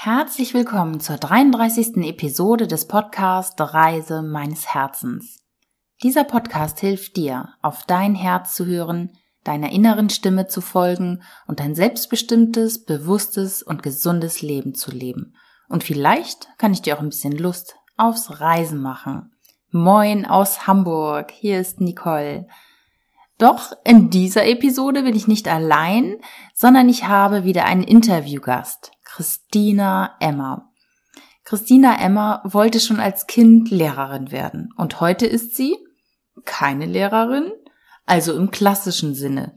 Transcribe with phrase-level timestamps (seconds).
[0.00, 1.96] Herzlich willkommen zur 33.
[2.06, 5.40] Episode des Podcasts Reise meines Herzens.
[6.04, 9.10] Dieser Podcast hilft dir, auf dein Herz zu hören,
[9.42, 15.34] deiner inneren Stimme zu folgen und ein selbstbestimmtes, bewusstes und gesundes Leben zu leben.
[15.68, 19.32] Und vielleicht kann ich dir auch ein bisschen Lust aufs Reisen machen.
[19.72, 22.46] Moin aus Hamburg, hier ist Nicole.
[23.36, 26.18] Doch in dieser Episode bin ich nicht allein,
[26.54, 28.92] sondern ich habe wieder einen Interviewgast.
[29.18, 30.70] Christina Emmer.
[31.42, 35.76] Christina Emmer wollte schon als Kind Lehrerin werden und heute ist sie
[36.44, 37.50] keine Lehrerin,
[38.06, 39.54] also im klassischen Sinne.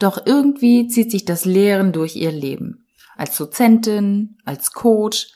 [0.00, 2.88] Doch irgendwie zieht sich das Lehren durch ihr Leben.
[3.16, 5.28] Als Dozentin, als Coach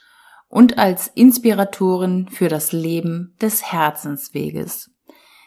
[0.48, 4.91] und als Inspiratorin für das Leben des Herzensweges.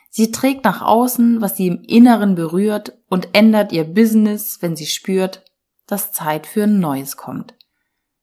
[0.09, 4.85] Sie trägt nach außen, was sie im Inneren berührt und ändert ihr Business, wenn sie
[4.85, 5.43] spürt,
[5.85, 7.55] dass Zeit für ein Neues kommt.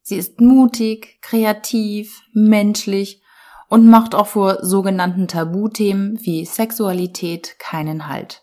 [0.08, 3.20] Sie ist mutig, kreativ, menschlich
[3.68, 8.42] und macht auch vor sogenannten Tabuthemen wie Sexualität keinen Halt.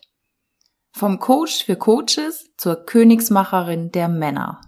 [0.92, 4.60] Vom Coach für Coaches zur Königsmacherin der Männer.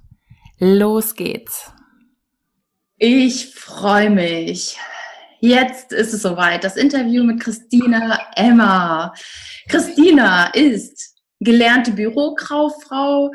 [0.59, 1.71] Los geht's.
[2.97, 4.77] Ich freue mich.
[5.39, 6.65] Jetzt ist es soweit.
[6.65, 9.15] Das Interview mit Christina Emma.
[9.69, 13.31] Christina ist gelernte Bürokauffrau,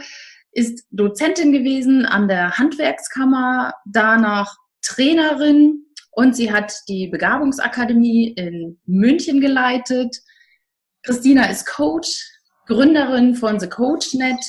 [0.53, 9.41] ist Dozentin gewesen an der Handwerkskammer, danach Trainerin und sie hat die Begabungsakademie in München
[9.41, 10.15] geleitet.
[11.03, 12.23] Christina ist Coach,
[12.67, 14.39] Gründerin von The CoachNet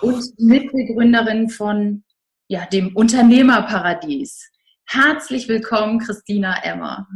[0.00, 2.04] und Mitbegründerin von
[2.46, 4.50] ja, dem Unternehmerparadies.
[4.86, 7.06] Herzlich willkommen, Christina Emmer.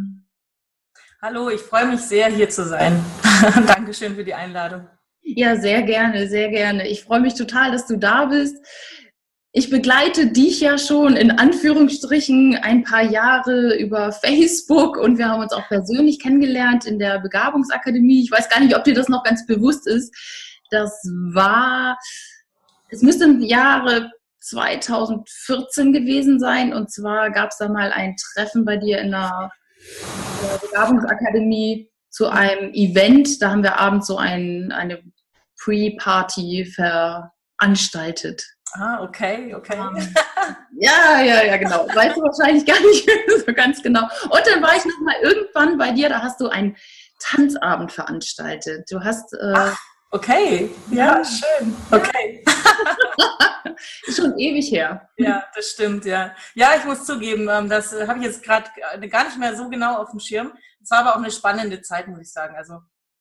[1.22, 3.02] Hallo, ich freue mich sehr, hier zu sein.
[3.66, 4.88] Dankeschön für die Einladung.
[5.22, 6.88] Ja, sehr gerne, sehr gerne.
[6.88, 8.56] Ich freue mich total, dass du da bist.
[9.52, 15.42] Ich begleite dich ja schon in Anführungsstrichen ein paar Jahre über Facebook und wir haben
[15.42, 18.22] uns auch persönlich kennengelernt in der Begabungsakademie.
[18.22, 20.10] Ich weiß gar nicht, ob dir das noch ganz bewusst ist.
[20.70, 20.90] Das
[21.34, 21.98] war,
[22.88, 28.64] es müsste im Jahre 2014 gewesen sein und zwar gab es da mal ein Treffen
[28.64, 29.50] bei dir in der,
[30.42, 33.42] der Begabungsakademie zu einem Event.
[33.42, 35.02] Da haben wir abends so ein, eine
[35.58, 38.44] Pre-Party veranstaltet.
[38.74, 39.76] Ah, okay, okay.
[39.76, 40.14] Ähm,
[40.78, 41.86] ja, ja, ja, genau.
[41.94, 43.08] Weißt du wahrscheinlich gar nicht
[43.46, 44.02] so ganz genau.
[44.02, 46.76] Und dann war ich noch mal irgendwann bei dir, da hast du einen
[47.18, 48.90] Tanzabend veranstaltet.
[48.90, 49.32] Du hast.
[49.34, 49.78] Äh, Ach,
[50.12, 51.74] okay, ja, ja, schön.
[51.90, 52.44] Okay.
[54.06, 55.08] Ist schon ewig her.
[55.16, 56.34] Ja, das stimmt, ja.
[56.54, 58.70] Ja, ich muss zugeben, ähm, das habe ich jetzt gerade
[59.08, 60.52] gar nicht mehr so genau auf dem Schirm.
[60.82, 62.56] Es war aber auch eine spannende Zeit, muss ich sagen.
[62.56, 62.74] Also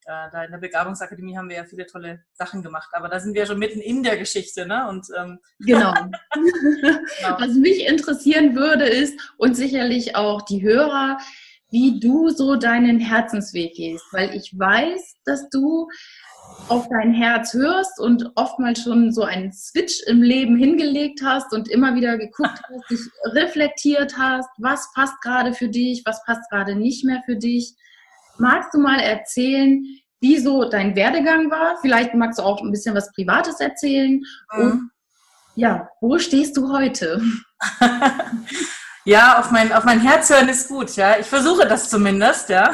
[0.06, 3.34] äh, da in der Begabungsakademie haben wir ja viele tolle Sachen gemacht, aber da sind
[3.34, 4.88] wir schon mitten in der Geschichte, ne?
[4.90, 5.94] Und ähm, genau.
[5.94, 7.40] genau.
[7.40, 11.20] Was mich interessieren würde, ist und sicherlich auch die Hörer,
[11.72, 15.88] wie du so deinen Herzensweg gehst, weil ich weiß, dass du
[16.68, 21.70] auf dein Herz hörst und oftmals schon so einen Switch im Leben hingelegt hast und
[21.70, 23.00] immer wieder geguckt hast, dich
[23.34, 27.74] reflektiert hast, was passt gerade für dich, was passt gerade nicht mehr für dich.
[28.38, 29.84] Magst du mal erzählen,
[30.20, 31.78] wie so dein Werdegang war?
[31.82, 34.24] Vielleicht magst du auch ein bisschen was Privates erzählen.
[34.54, 34.62] Mhm.
[34.62, 34.92] Und
[35.56, 37.22] ja, wo stehst du heute?
[39.06, 41.18] ja, auf mein, auf mein Herz hören ist gut, ja.
[41.18, 42.72] Ich versuche das zumindest, ja.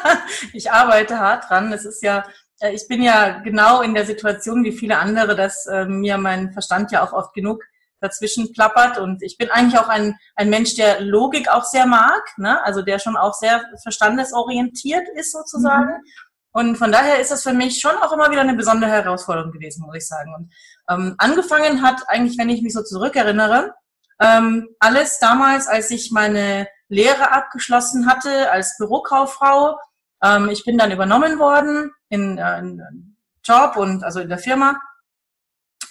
[0.52, 1.72] ich arbeite hart dran.
[1.72, 2.24] Es ist ja
[2.60, 6.52] äh, ich bin ja genau in der Situation wie viele andere, dass äh, mir mein
[6.52, 7.62] Verstand ja auch oft genug
[8.00, 12.22] dazwischen plappert und ich bin eigentlich auch ein, ein Mensch, der Logik auch sehr mag,
[12.36, 12.62] ne?
[12.64, 15.88] also der schon auch sehr verstandesorientiert ist sozusagen.
[15.88, 16.04] Mhm.
[16.52, 19.84] Und von daher ist das für mich schon auch immer wieder eine besondere Herausforderung gewesen,
[19.84, 20.32] muss ich sagen.
[20.34, 20.52] Und
[20.88, 23.74] ähm, angefangen hat eigentlich, wenn ich mich so zurückerinnere,
[24.20, 29.78] ähm, alles damals, als ich meine Lehre abgeschlossen hatte als Bürokauffrau,
[30.22, 34.80] ähm, ich bin dann übernommen worden in, äh, in Job und also in der Firma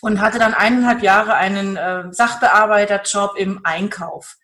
[0.01, 4.35] und hatte dann eineinhalb Jahre einen äh, Sachbearbeiterjob im Einkauf.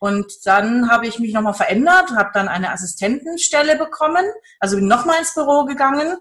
[0.00, 4.24] Und dann habe ich mich nochmal verändert, habe dann eine Assistentenstelle bekommen,
[4.60, 6.16] also bin nochmal ins Büro gegangen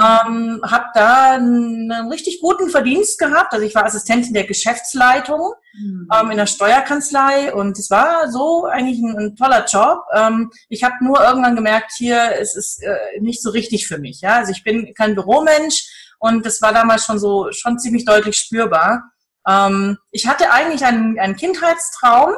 [0.00, 3.52] ähm, habe da einen richtig guten Verdienst gehabt.
[3.52, 6.08] Also ich war Assistentin der Geschäftsleitung mhm.
[6.12, 10.00] ähm, in der Steuerkanzlei und es war so eigentlich ein, ein toller Job.
[10.14, 14.22] Ähm, ich habe nur irgendwann gemerkt, hier es ist äh, nicht so richtig für mich.
[14.22, 18.36] Ja, also ich bin kein Büromensch und das war damals schon so schon ziemlich deutlich
[18.36, 19.02] spürbar.
[19.46, 22.32] Ähm, ich hatte eigentlich einen, einen Kindheitstraum.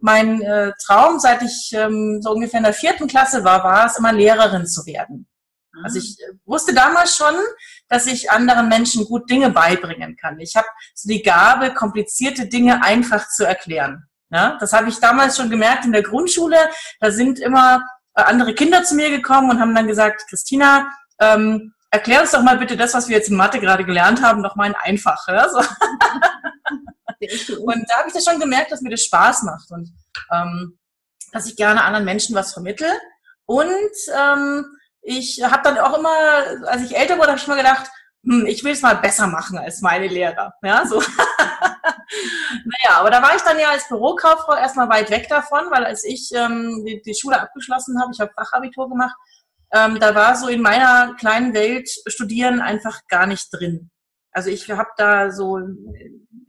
[0.00, 3.98] Mein äh, Traum, seit ich ähm, so ungefähr in der vierten Klasse war, war es
[3.98, 5.26] immer Lehrerin zu werden.
[5.84, 7.34] Also ich äh, wusste damals schon,
[7.88, 10.38] dass ich anderen Menschen gut Dinge beibringen kann.
[10.40, 14.04] Ich habe so die Gabe, komplizierte Dinge einfach zu erklären.
[14.30, 16.56] Ja, das habe ich damals schon gemerkt in der Grundschule.
[17.00, 17.82] Da sind immer
[18.14, 22.42] äh, andere Kinder zu mir gekommen und haben dann gesagt, Christina, ähm, erklär uns doch
[22.42, 25.26] mal bitte das, was wir jetzt in Mathe gerade gelernt haben, noch mal in einfach.
[25.28, 25.48] Ja?
[25.48, 25.58] So.
[27.58, 29.90] und da habe ich das schon gemerkt, dass mir das Spaß macht und
[30.32, 30.78] ähm,
[31.32, 32.88] dass ich gerne anderen Menschen was vermittel.
[33.46, 33.72] Und
[34.14, 34.66] ähm,
[35.08, 36.10] ich habe dann auch immer,
[36.66, 37.90] als ich älter wurde, habe ich mir gedacht,
[38.24, 40.52] hm, ich will es mal besser machen als meine Lehrer.
[40.62, 41.00] Ja, so.
[42.64, 46.04] naja, aber da war ich dann ja als Bürokauffrau erstmal weit weg davon, weil als
[46.04, 49.16] ich ähm, die, die Schule abgeschlossen habe, ich habe Fachabitur gemacht,
[49.72, 53.90] ähm, da war so in meiner kleinen Welt Studieren einfach gar nicht drin.
[54.32, 55.58] Also ich habe da so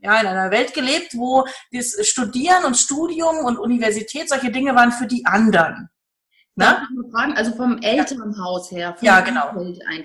[0.02, 4.92] ja in einer Welt gelebt, wo das Studieren und Studium und Universität solche Dinge waren
[4.92, 5.89] für die anderen.
[6.60, 7.34] Ne?
[7.36, 8.96] Also vom Elternhaus her.
[9.00, 9.52] ja, genau.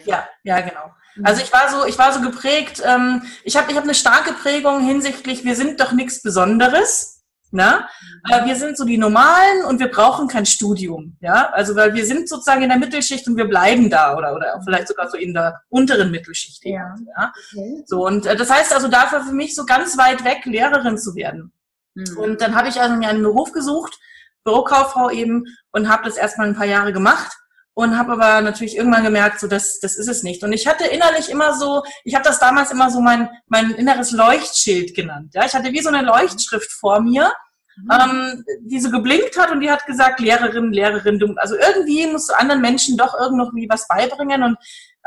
[0.05, 0.93] Ja, ja, genau.
[1.23, 2.81] Also ich war so, ich war so geprägt.
[2.83, 5.45] Ähm, ich habe, ich habe eine starke Prägung hinsichtlich.
[5.45, 7.15] Wir sind doch nichts Besonderes.
[7.51, 7.85] Ne?
[8.25, 8.47] Mhm.
[8.47, 11.15] wir sind so die Normalen und wir brauchen kein Studium.
[11.21, 14.59] Ja, also weil wir sind sozusagen in der Mittelschicht und wir bleiben da oder oder
[14.65, 16.65] vielleicht sogar so in der unteren Mittelschicht.
[16.65, 16.95] Ja.
[17.17, 17.31] ja?
[17.53, 17.83] Okay.
[17.85, 21.15] So und äh, das heißt also dafür für mich so ganz weit weg Lehrerin zu
[21.15, 21.53] werden.
[21.93, 22.17] Mhm.
[22.17, 23.99] Und dann habe ich also mir einen Beruf gesucht,
[24.45, 27.35] Bürokauffrau eben und habe das erstmal ein paar Jahre gemacht
[27.75, 30.43] und habe aber natürlich irgendwann gemerkt, so das, das ist es nicht.
[30.43, 34.11] Und ich hatte innerlich immer so, ich habe das damals immer so mein, mein inneres
[34.11, 35.33] Leuchtschild genannt.
[35.33, 37.33] Ja, ich hatte wie so eine Leuchtschrift vor mir,
[37.75, 37.89] mhm.
[37.91, 42.29] ähm, die so geblinkt hat und die hat gesagt, Lehrerin, Lehrerin, du, also irgendwie musst
[42.29, 44.41] du anderen Menschen doch irgendwie was beibringen.
[44.41, 44.57] Und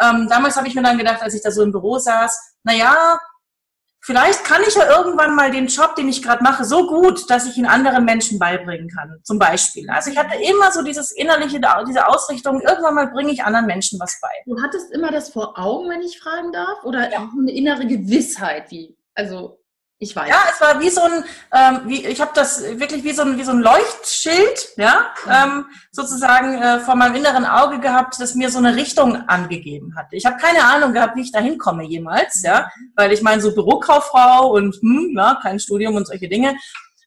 [0.03, 2.75] ähm, damals habe ich mir dann gedacht, als ich da so im Büro saß, na
[2.75, 3.19] ja,
[4.01, 7.47] vielleicht kann ich ja irgendwann mal den Job, den ich gerade mache, so gut, dass
[7.47, 9.21] ich ihn anderen Menschen beibringen kann.
[9.23, 9.89] Zum Beispiel.
[9.91, 13.99] Also ich hatte immer so dieses innerliche, diese Ausrichtung, irgendwann mal bringe ich anderen Menschen
[14.01, 14.29] was bei.
[14.47, 16.83] Du hattest immer das vor Augen, wenn ich fragen darf?
[16.85, 17.29] Oder ja.
[17.39, 19.58] eine innere Gewissheit, wie, also
[20.01, 20.29] ich weiß.
[20.29, 23.37] Ja, es war wie so ein, ähm, wie, ich habe das wirklich wie so ein,
[23.37, 28.51] wie so ein Leuchtschild, ja, ähm, sozusagen äh, vor meinem inneren Auge gehabt, das mir
[28.51, 30.07] so eine Richtung angegeben hat.
[30.13, 33.53] Ich habe keine Ahnung gehabt, wie ich da hinkomme jemals, ja, weil ich meine, so
[33.53, 36.57] Bürokauffrau und hm, ja, kein Studium und solche Dinge.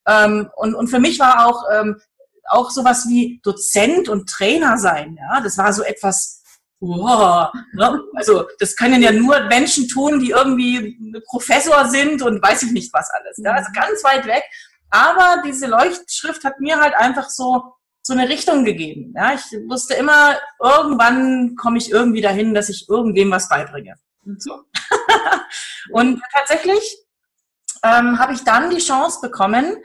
[0.05, 2.01] Ähm, und, und für mich war auch, ähm,
[2.49, 6.40] auch sowas wie Dozent und Trainer sein, ja, das war so etwas,
[6.81, 8.03] wow, ne?
[8.15, 10.97] also das können ja nur Menschen tun, die irgendwie
[11.27, 13.37] Professor sind und weiß ich nicht was alles.
[13.37, 13.51] Ja?
[13.51, 14.43] Also ganz weit weg.
[14.89, 19.13] Aber diese Leuchtschrift hat mir halt einfach so so eine Richtung gegeben.
[19.15, 19.33] Ja?
[19.33, 23.95] Ich wusste immer, irgendwann komme ich irgendwie dahin, dass ich irgendwem was beibringe.
[24.37, 24.63] So.
[25.91, 26.97] und tatsächlich
[27.83, 29.77] ähm, habe ich dann die Chance bekommen,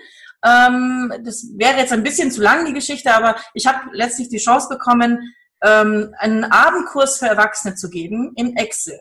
[0.44, 4.38] ähm, das wäre jetzt ein bisschen zu lang die Geschichte, aber ich habe letztlich die
[4.38, 9.00] Chance bekommen, ähm, einen Abendkurs für Erwachsene zu geben in Excel.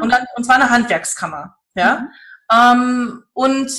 [0.00, 1.56] Und, dann, und zwar eine Handwerkskammer.
[1.74, 2.00] Ja?
[2.00, 2.08] Mhm.
[2.52, 3.72] Ähm, und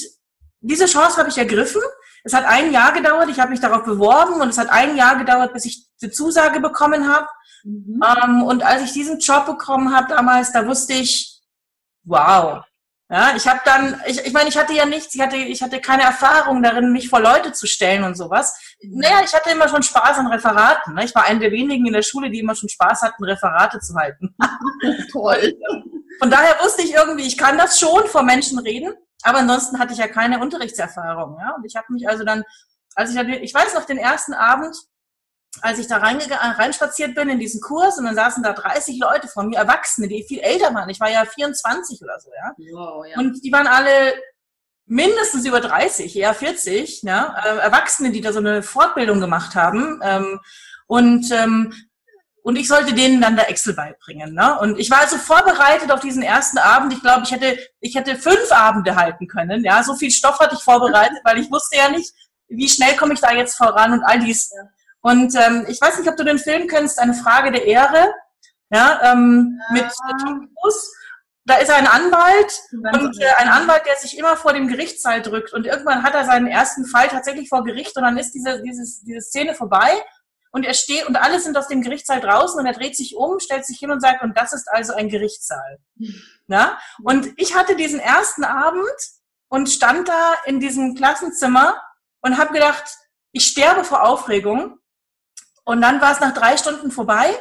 [0.61, 1.81] diese Chance habe ich ergriffen.
[2.23, 5.17] Es hat ein Jahr gedauert, ich habe mich darauf beworben und es hat ein Jahr
[5.17, 7.27] gedauert, bis ich die Zusage bekommen habe.
[7.63, 8.01] Mhm.
[8.03, 11.41] Ähm, und als ich diesen Job bekommen habe damals, da wusste ich,
[12.03, 12.63] wow,
[13.13, 15.79] ja, ich habe dann, ich, ich meine, ich hatte ja nichts, ich hatte, ich hatte
[15.79, 18.57] keine Erfahrung darin, mich vor Leute zu stellen und sowas.
[18.81, 20.95] Naja, ich hatte immer schon Spaß an Referaten.
[20.95, 21.05] Ne?
[21.05, 23.93] Ich war eine der wenigen in der Schule, die immer schon Spaß hatten, Referate zu
[23.93, 24.35] halten.
[25.11, 25.53] Toll.
[26.17, 29.93] Von daher wusste ich irgendwie, ich kann das schon vor Menschen reden, aber ansonsten hatte
[29.93, 31.37] ich ja keine Unterrichtserfahrung.
[31.39, 31.53] Ja?
[31.55, 32.43] Und ich habe mich also dann,
[32.95, 34.75] als ich, ich weiß noch den ersten Abend,
[35.61, 39.43] als ich da reinspaziert bin in diesen Kurs und dann saßen da 30 Leute vor
[39.43, 40.89] mir, Erwachsene, die viel älter waren.
[40.89, 42.53] Ich war ja 24 oder so, ja.
[42.73, 43.17] Wow, ja.
[43.19, 44.13] Und die waren alle
[44.85, 47.35] mindestens über 30, eher 40, ja.
[47.45, 49.99] Äh, Erwachsene, die da so eine Fortbildung gemacht haben.
[50.03, 50.39] Ähm,
[50.87, 51.73] und, ähm,
[52.41, 54.33] und ich sollte denen dann da Excel beibringen.
[54.33, 54.59] Ne?
[54.59, 56.91] Und ich war also vorbereitet auf diesen ersten Abend.
[56.91, 59.63] Ich glaube, ich hätte, ich hätte fünf Abende halten können.
[59.63, 62.13] Ja, so viel Stoff hatte ich vorbereitet, weil ich wusste ja nicht,
[62.49, 64.51] wie schnell komme ich da jetzt voran und all dies.
[65.03, 68.13] Und ähm, ich weiß nicht, ob du den Film kennst, eine Frage der Ehre,
[68.71, 69.83] ja, ähm, ja.
[69.83, 69.91] mit
[70.21, 70.91] Tom Cruise.
[71.45, 75.53] Da ist ein Anwalt und äh, ein Anwalt, der sich immer vor dem Gerichtssaal drückt
[75.53, 79.03] und irgendwann hat er seinen ersten Fall tatsächlich vor Gericht und dann ist diese, dieses,
[79.03, 79.91] diese Szene vorbei
[80.51, 83.41] und er steht und alle sind aus dem Gerichtssaal draußen und er dreht sich um,
[83.41, 85.79] stellt sich hin und sagt, und das ist also ein Gerichtssaal.
[86.47, 86.77] Ja?
[87.01, 88.83] Und ich hatte diesen ersten Abend
[89.47, 91.81] und stand da in diesem Klassenzimmer
[92.19, 92.83] und habe gedacht,
[93.31, 94.77] ich sterbe vor Aufregung
[95.65, 97.33] und dann war es nach drei Stunden vorbei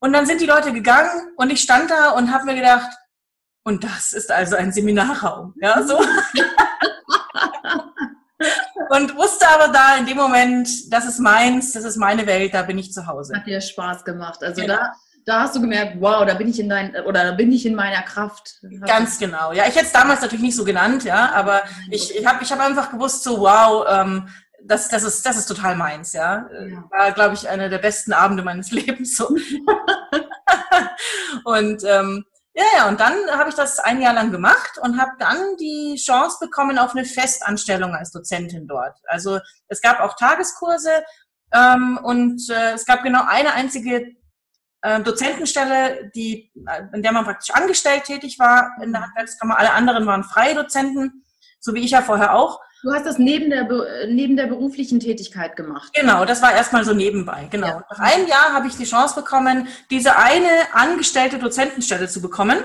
[0.00, 2.90] und dann sind die Leute gegangen und ich stand da und habe mir gedacht,
[3.64, 5.98] und das ist also ein Seminarraum, ja, so.
[8.90, 12.62] und wusste aber da in dem Moment, das ist meins, das ist meine Welt, da
[12.62, 13.36] bin ich zu Hause.
[13.36, 14.42] Hat dir Spaß gemacht.
[14.42, 14.76] Also genau.
[14.76, 14.92] da
[15.24, 17.74] da hast du gemerkt, wow, da bin ich in dein, oder da bin ich in
[17.74, 18.60] meiner Kraft.
[18.86, 19.52] Ganz genau.
[19.52, 22.52] Ja, ich hätte es damals natürlich nicht so genannt, ja, aber ich, ich habe ich
[22.52, 24.28] hab einfach gewusst, so wow, ähm,
[24.66, 26.48] das, das, ist, das ist total meins, ja.
[26.52, 26.84] ja.
[26.90, 29.16] War, glaube ich, einer der besten Abende meines Lebens.
[29.16, 29.28] So.
[31.44, 32.24] und ähm,
[32.56, 35.96] ja, ja, und dann habe ich das ein Jahr lang gemacht und habe dann die
[35.96, 38.96] Chance bekommen auf eine Festanstellung als Dozentin dort.
[39.08, 41.04] Also es gab auch Tageskurse
[41.52, 44.14] ähm, und äh, es gab genau eine einzige
[44.82, 46.52] äh, Dozentenstelle, die,
[46.92, 49.58] in der man praktisch angestellt tätig war in der Handwerkskammer.
[49.58, 51.23] Alle anderen waren freie Dozenten,
[51.64, 52.60] so wie ich ja vorher auch.
[52.82, 53.66] Du hast das neben der,
[54.08, 55.90] neben der beruflichen Tätigkeit gemacht.
[55.94, 57.48] Genau, das war erstmal so nebenbei.
[57.50, 57.66] Genau.
[57.66, 57.84] Ja.
[57.90, 62.58] Nach einem Jahr habe ich die Chance bekommen, diese eine angestellte Dozentenstelle zu bekommen.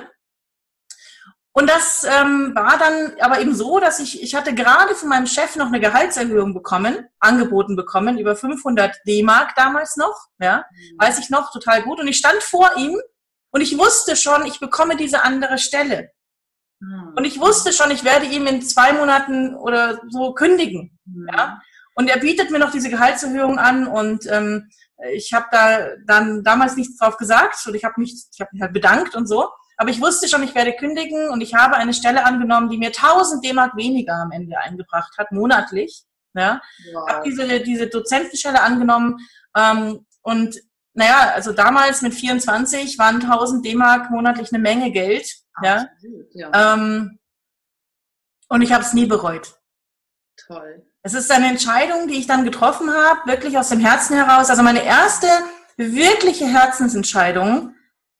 [1.53, 5.25] Und das ähm, war dann aber eben so, dass ich, ich hatte gerade von meinem
[5.25, 10.95] Chef noch eine Gehaltserhöhung bekommen, angeboten bekommen, über 500 D-Mark damals noch, ja, mhm.
[10.99, 12.01] weiß ich noch, total gut.
[12.01, 12.99] Und ich stand vor ihm
[13.51, 16.11] und ich wusste schon, ich bekomme diese andere Stelle.
[16.79, 17.13] Mhm.
[17.15, 20.97] Und ich wusste schon, ich werde ihm in zwei Monaten oder so kündigen.
[21.05, 21.27] Mhm.
[21.31, 21.61] Ja?
[21.95, 24.69] Und er bietet mir noch diese Gehaltserhöhung an und ähm,
[25.13, 28.61] ich habe da dann damals nichts drauf gesagt und ich habe mich, ich habe mich
[28.61, 29.49] halt bedankt und so.
[29.77, 32.87] Aber ich wusste schon, ich werde kündigen und ich habe eine Stelle angenommen, die mir
[32.89, 36.03] 1000 D-Mark weniger am Ende eingebracht hat, monatlich.
[36.33, 36.61] Ja?
[36.93, 37.09] Wow.
[37.09, 39.17] habe diese, diese Dozentenstelle angenommen
[39.55, 40.59] ähm, und
[40.99, 45.33] naja, also damals mit 24 waren 1000 D-Mark monatlich eine Menge Geld.
[45.63, 45.87] Ja?
[46.33, 46.73] ja.
[46.73, 47.19] Ähm,
[48.49, 49.55] und ich habe es nie bereut.
[50.45, 50.85] Toll.
[51.01, 54.49] Es ist eine Entscheidung, die ich dann getroffen habe, wirklich aus dem Herzen heraus.
[54.49, 55.27] Also meine erste
[55.77, 57.75] wirkliche Herzensentscheidung,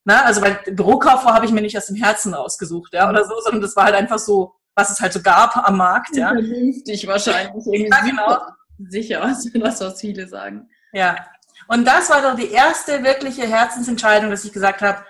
[0.06, 3.34] na, also bei Bürokauffrau habe ich mir nicht aus dem Herzen rausgesucht, ja, oder so,
[3.42, 6.30] sondern das war halt einfach so, was es halt so gab am Markt, ja.
[6.30, 7.66] Vernünftig wahrscheinlich.
[7.66, 8.38] Irgendwie ja, genau.
[8.88, 9.20] Sicher,
[9.56, 10.70] das was viele sagen.
[10.94, 11.18] Ja.
[11.72, 15.06] Und das war doch die erste wirkliche Herzensentscheidung, dass ich gesagt habe,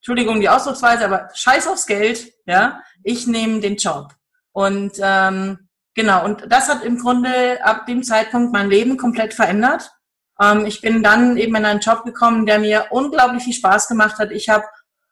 [0.00, 4.12] Entschuldigung die Ausdrucksweise, aber scheiß aufs Geld, ja, ich nehme den Job.
[4.50, 9.92] Und ähm, genau, und das hat im Grunde ab dem Zeitpunkt mein Leben komplett verändert.
[10.40, 14.18] Ähm, ich bin dann eben in einen Job gekommen, der mir unglaublich viel Spaß gemacht
[14.18, 14.32] hat.
[14.32, 14.64] Ich habe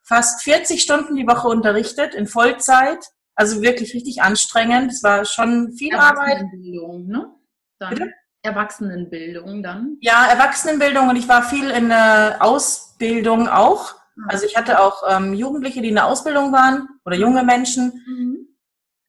[0.02, 4.90] fast 40 Stunden die Woche unterrichtet in Vollzeit, also wirklich richtig anstrengend.
[4.90, 6.42] Es war schon viel Arbeit.
[6.52, 7.32] Ne?
[7.78, 8.12] Dann.
[8.44, 9.96] Erwachsenenbildung dann?
[10.00, 13.94] Ja, Erwachsenenbildung und ich war viel in der Ausbildung auch.
[14.28, 18.04] Also ich hatte auch ähm, Jugendliche, die in der Ausbildung waren oder junge Menschen.
[18.06, 18.48] Mhm.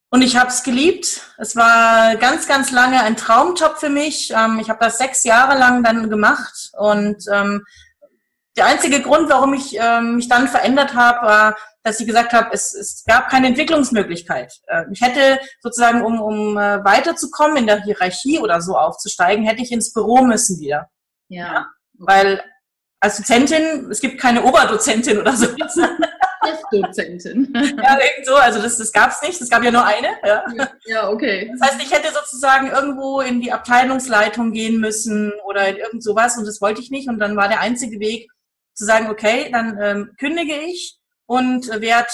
[0.09, 1.21] Und ich habe es geliebt.
[1.37, 4.31] Es war ganz, ganz lange ein Traumjob für mich.
[4.35, 6.71] Ähm, ich habe das sechs Jahre lang dann gemacht.
[6.77, 7.63] Und ähm,
[8.55, 12.49] der einzige Grund, warum ich ähm, mich dann verändert habe, war, dass ich gesagt habe,
[12.51, 14.51] es, es gab keine Entwicklungsmöglichkeit.
[14.67, 19.61] Äh, ich hätte sozusagen, um, um äh, weiterzukommen in der Hierarchie oder so aufzusteigen, hätte
[19.61, 20.89] ich ins Büro müssen wieder.
[21.29, 21.53] Ja.
[21.53, 21.67] ja?
[21.93, 22.43] Weil
[22.99, 25.45] als Dozentin, es gibt keine Oberdozentin oder so.
[26.71, 27.53] Chefdozentin.
[27.53, 30.09] ja, irgend so, also das, das gab es nicht, es gab ja nur eine.
[30.25, 30.43] Ja.
[30.85, 31.51] ja, okay.
[31.59, 36.35] Das heißt, ich hätte sozusagen irgendwo in die Abteilungsleitung gehen müssen oder in irgend sowas
[36.37, 37.07] und das wollte ich nicht.
[37.09, 38.27] Und dann war der einzige Weg
[38.73, 42.09] zu sagen, okay, dann ähm, kündige ich und werde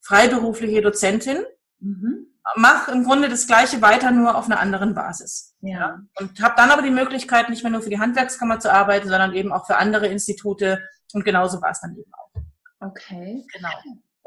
[0.00, 1.44] freiberufliche Dozentin.
[1.80, 2.26] Mhm.
[2.56, 5.54] Mach im Grunde das Gleiche weiter, nur auf einer anderen Basis.
[5.60, 6.00] Ja.
[6.18, 9.34] Und habe dann aber die Möglichkeit, nicht mehr nur für die Handwerkskammer zu arbeiten, sondern
[9.34, 10.82] eben auch für andere Institute.
[11.12, 12.40] Und genauso war es dann eben auch.
[12.80, 13.44] Okay.
[13.52, 13.68] Genau.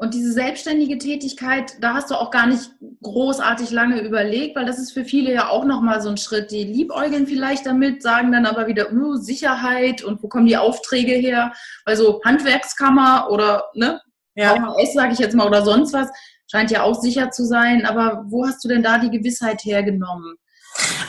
[0.02, 2.72] Und diese selbstständige Tätigkeit, da hast du auch gar nicht
[3.02, 6.50] großartig lange überlegt, weil das ist für viele ja auch nochmal so ein Schritt.
[6.50, 11.12] Die liebäugeln vielleicht damit, sagen dann aber wieder, uh, Sicherheit und wo kommen die Aufträge
[11.12, 11.52] her?
[11.84, 14.00] Also Handwerkskammer oder ne,
[14.34, 14.54] ja.
[14.54, 16.08] VHS sage ich jetzt mal oder sonst was,
[16.50, 17.86] scheint ja auch sicher zu sein.
[17.86, 20.36] Aber wo hast du denn da die Gewissheit hergenommen?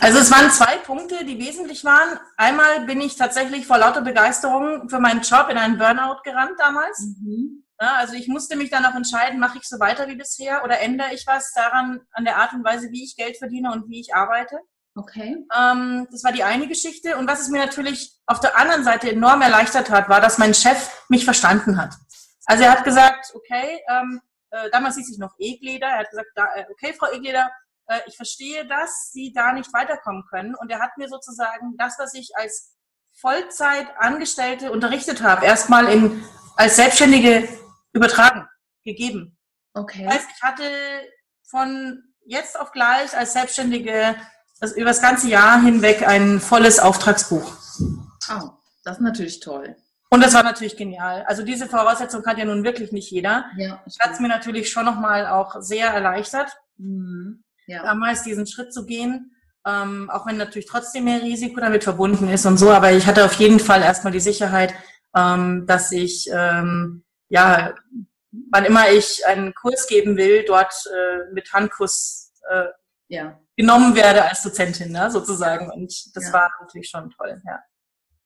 [0.01, 2.19] Also es waren zwei Punkte, die wesentlich waren.
[2.35, 6.99] Einmal bin ich tatsächlich vor lauter Begeisterung für meinen Job in einen Burnout gerannt damals.
[6.99, 7.63] Mhm.
[7.79, 10.79] Ja, also ich musste mich dann auch entscheiden, mache ich so weiter wie bisher oder
[10.79, 13.99] ändere ich was daran an der Art und Weise, wie ich Geld verdiene und wie
[13.99, 14.57] ich arbeite.
[14.95, 15.37] Okay.
[15.57, 17.17] Ähm, das war die eine Geschichte.
[17.17, 20.53] Und was es mir natürlich auf der anderen Seite enorm erleichtert hat, war, dass mein
[20.53, 21.93] Chef mich verstanden hat.
[22.45, 24.21] Also er hat gesagt, okay, ähm,
[24.51, 27.51] äh, damals hieß ich noch Egleder, er hat gesagt, da, äh, okay, Frau Egleder,
[27.87, 30.55] äh, ich verstehe, dass Sie da nicht weiterkommen können.
[30.55, 32.75] Und er hat mir sozusagen das, was ich als
[33.13, 36.23] Vollzeitangestellte unterrichtet habe, erstmal in,
[36.55, 37.47] als Selbstständige
[37.93, 38.47] übertragen,
[38.83, 39.37] gegeben.
[39.73, 40.05] Okay.
[40.05, 40.63] Das heißt, ich hatte
[41.49, 44.15] von jetzt auf gleich als Selbstständige
[44.63, 47.53] also über das ganze Jahr hinweg ein volles Auftragsbuch.
[48.31, 48.49] Oh,
[48.85, 49.75] das ist natürlich toll.
[50.13, 51.23] Und das war natürlich genial.
[51.27, 53.45] Also diese Voraussetzung hat ja nun wirklich nicht jeder.
[53.57, 56.51] Ja, das hat es mir natürlich schon nochmal auch sehr erleichtert.
[56.77, 57.83] Mhm ja.
[57.83, 59.35] damals diesen Schritt zu gehen.
[59.65, 63.23] Ähm, auch wenn natürlich trotzdem mehr Risiko damit verbunden ist und so, aber ich hatte
[63.23, 64.73] auf jeden Fall erstmal die Sicherheit,
[65.15, 67.73] ähm, dass ich ähm, ja
[68.51, 72.65] wann immer ich einen Kurs geben will, dort äh, mit Handkuss äh,
[73.07, 73.39] ja.
[73.55, 75.71] genommen werde als Dozentin, ne, sozusagen.
[75.71, 76.33] Und das ja.
[76.33, 77.59] war natürlich schon toll, ja.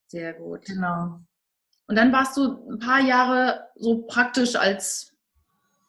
[0.08, 0.65] Sehr gut.
[0.65, 1.20] Genau.
[1.88, 5.13] Und dann warst du ein paar Jahre so praktisch als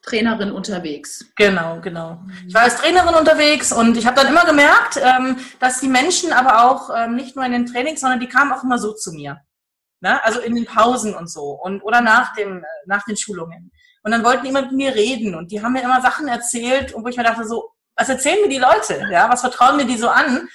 [0.03, 1.27] Trainerin unterwegs.
[1.37, 2.21] Genau, genau.
[2.47, 6.33] Ich war als Trainerin unterwegs und ich habe dann immer gemerkt, ähm, dass die Menschen
[6.33, 9.13] aber auch ähm, nicht nur in den Trainings, sondern die kamen auch immer so zu
[9.13, 9.41] mir.
[10.01, 10.25] Ne?
[10.25, 13.73] Also in den Pausen und so und oder nach dem äh, nach den Schulungen.
[14.03, 16.95] Und dann wollten die immer mit mir reden und die haben mir immer Sachen erzählt,
[16.97, 19.09] wo ich mir dachte so, was erzählen mir die Leute?
[19.11, 20.49] Ja, was vertrauen mir die so an?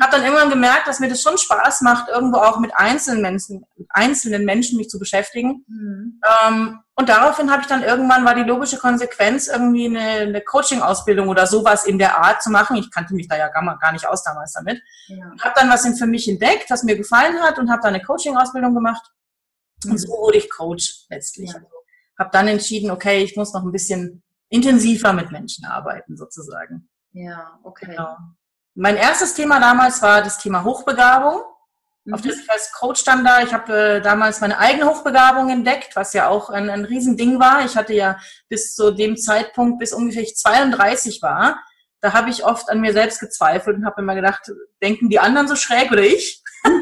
[0.00, 3.66] Habe dann irgendwann gemerkt, dass mir das schon Spaß macht, irgendwo auch mit einzelnen Menschen,
[3.90, 5.62] einzelnen Menschen mich zu beschäftigen.
[5.68, 6.20] Mhm.
[6.46, 11.28] Ähm, und daraufhin habe ich dann irgendwann war die logische Konsequenz, irgendwie eine, eine Coaching-Ausbildung
[11.28, 12.76] oder sowas in der Art zu machen.
[12.76, 14.80] Ich kannte mich da ja gar, gar nicht aus damals damit.
[15.08, 15.32] Ja.
[15.42, 18.74] Habe dann was für mich entdeckt, was mir gefallen hat und habe dann eine Coaching-Ausbildung
[18.74, 19.02] gemacht.
[19.84, 19.92] Mhm.
[19.92, 21.52] Und so wurde ich Coach letztlich.
[21.52, 21.60] Ja.
[22.18, 26.88] Habe dann entschieden, okay, ich muss noch ein bisschen intensiver mit Menschen arbeiten, sozusagen.
[27.12, 27.86] Ja, okay.
[27.86, 28.16] Genau.
[28.74, 31.42] Mein erstes Thema damals war das Thema Hochbegabung,
[32.04, 32.14] mhm.
[32.14, 33.42] auf das ich als Coach dann da.
[33.42, 37.64] Ich habe äh, damals meine eigene Hochbegabung entdeckt, was ja auch ein, ein Riesending war.
[37.64, 41.60] Ich hatte ja bis zu dem Zeitpunkt, bis ungefähr ich 32 war,
[42.00, 44.50] da habe ich oft an mir selbst gezweifelt und habe immer gedacht,
[44.82, 46.42] denken die anderen so schräg oder ich?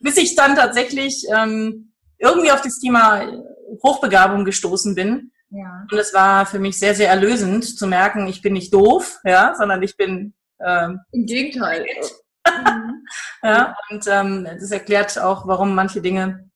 [0.00, 3.26] bis ich dann tatsächlich ähm, irgendwie auf das Thema
[3.82, 5.86] Hochbegabung gestoßen bin ja.
[5.90, 9.54] Und es war für mich sehr, sehr erlösend zu merken, ich bin nicht doof, ja,
[9.54, 10.34] sondern ich bin
[10.64, 11.86] ähm, im Gegenteil.
[12.46, 13.06] Mhm.
[13.42, 16.50] ja, und ähm, das erklärt auch, warum manche Dinge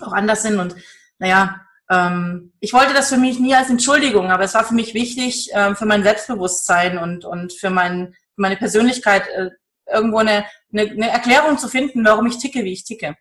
[0.00, 0.58] auch anders sind.
[0.58, 0.74] Und
[1.18, 1.60] naja,
[1.90, 5.50] ähm, ich wollte das für mich nie als Entschuldigung, aber es war für mich wichtig,
[5.52, 9.50] ähm, für mein Selbstbewusstsein und, und für, mein, meine Persönlichkeit äh,
[9.92, 13.16] irgendwo eine, eine, eine Erklärung zu finden, warum ich ticke, wie ich ticke.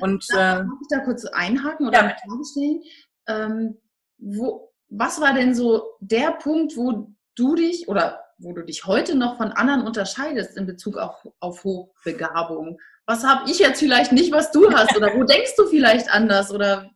[0.00, 2.82] Und äh, Darf ich da kurz einhaken oder ja, stellen?
[3.28, 3.78] Ähm,
[4.20, 9.16] wo, was war denn so der Punkt, wo du dich oder wo du dich heute
[9.16, 12.78] noch von anderen unterscheidest in Bezug auf, auf Hochbegabung?
[13.06, 14.96] Was habe ich jetzt vielleicht nicht, was du hast?
[14.96, 16.50] Oder wo denkst du vielleicht anders?
[16.50, 16.90] Oder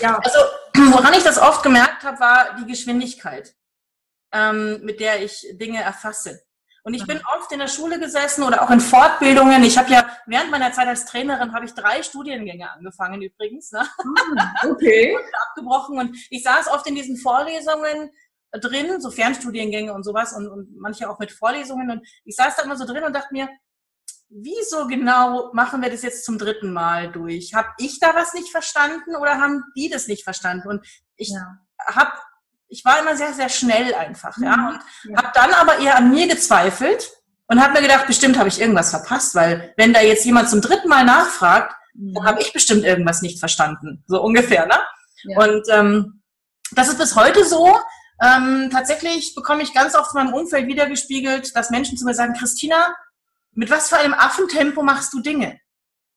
[0.00, 0.18] ja.
[0.18, 0.38] Also,
[0.92, 3.54] woran ich das oft gemerkt habe, war die Geschwindigkeit,
[4.32, 6.40] ähm, mit der ich Dinge erfasse.
[6.88, 9.62] Und ich bin oft in der Schule gesessen oder auch in Fortbildungen.
[9.62, 13.72] Ich habe ja während meiner Zeit als Trainerin habe ich drei Studiengänge angefangen übrigens.
[13.72, 13.80] Ne?
[14.38, 15.14] Ah, okay.
[15.14, 18.10] und abgebrochen und ich saß oft in diesen Vorlesungen
[18.52, 22.62] drin, so Fernstudiengänge und sowas und, und manche auch mit Vorlesungen und ich saß da
[22.62, 23.50] immer so drin und dachte mir,
[24.30, 27.52] wieso genau machen wir das jetzt zum dritten Mal durch?
[27.52, 30.70] Habe ich da was nicht verstanden oder haben die das nicht verstanden?
[30.70, 31.58] Und ich ja.
[31.86, 32.12] habe
[32.68, 34.56] ich war immer sehr, sehr schnell einfach, ja.
[34.56, 34.66] Mhm.
[34.68, 35.16] Und ja.
[35.18, 37.10] habe dann aber eher an mir gezweifelt
[37.46, 40.60] und habe mir gedacht, bestimmt habe ich irgendwas verpasst, weil wenn da jetzt jemand zum
[40.60, 42.14] dritten Mal nachfragt, mhm.
[42.14, 44.04] dann habe ich bestimmt irgendwas nicht verstanden.
[44.06, 44.78] So ungefähr, ne?
[45.24, 45.44] Ja.
[45.44, 46.22] Und ähm,
[46.72, 47.76] das ist bis heute so.
[48.20, 52.34] Ähm, tatsächlich bekomme ich ganz oft in meinem Umfeld wiedergespiegelt, dass Menschen zu mir sagen,
[52.34, 52.94] Christina,
[53.52, 55.58] mit was für einem Affentempo machst du Dinge?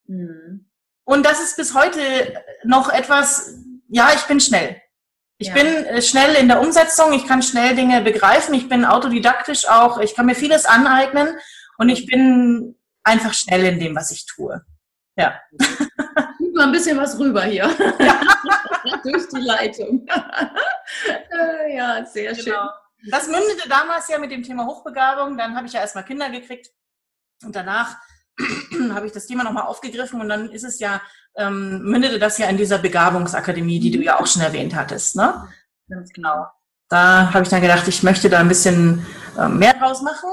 [0.07, 0.69] Mhm.
[1.03, 2.01] Und das ist bis heute
[2.63, 3.55] noch etwas,
[3.87, 4.81] ja, ich bin schnell.
[5.41, 5.56] Ich ja.
[5.56, 9.97] bin äh, schnell in der Umsetzung, ich kann schnell Dinge begreifen, ich bin autodidaktisch auch,
[9.97, 11.36] ich kann mir vieles aneignen
[11.80, 14.63] und ich bin einfach schnell in dem, was ich tue.
[15.17, 15.41] Ja.
[16.38, 17.67] Gib mal ein bisschen was rüber hier.
[17.99, 18.21] Ja.
[19.04, 20.08] Durch die Leitung.
[21.08, 22.43] Äh, ja, sehr genau.
[22.43, 23.10] schön.
[23.10, 25.38] Das mündete damals ja mit dem Thema Hochbegabung.
[25.38, 26.69] Dann habe ich ja erstmal Kinder gekriegt
[27.43, 27.95] und danach
[28.93, 31.01] habe ich das Thema nochmal aufgegriffen und dann ist es ja
[31.36, 35.15] ähm, mündete das ja in dieser Begabungsakademie, die du ja auch schon erwähnt hattest.
[35.15, 35.47] Ne?
[35.89, 36.47] Ganz genau.
[36.89, 39.06] Da habe ich dann gedacht, ich möchte da ein bisschen
[39.39, 40.30] ähm, mehr draus machen.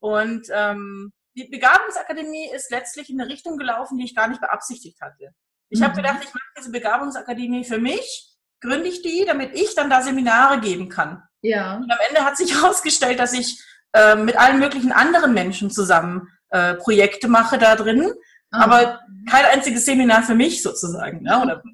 [0.00, 5.00] Und ähm, die Begabungsakademie ist letztlich in eine Richtung gelaufen, die ich gar nicht beabsichtigt
[5.00, 5.34] hatte.
[5.68, 5.84] Ich mhm.
[5.84, 10.02] habe gedacht, ich mache diese Begabungsakademie für mich, gründe ich die, damit ich dann da
[10.02, 11.22] Seminare geben kann.
[11.42, 11.76] Ja.
[11.76, 16.28] Und am Ende hat sich herausgestellt, dass ich äh, mit allen möglichen anderen Menschen zusammen
[16.50, 18.12] äh, Projekte mache da drin
[18.50, 21.22] aber kein einziges Seminar für mich sozusagen.
[21.22, 21.40] Ne?
[21.42, 21.62] Oder?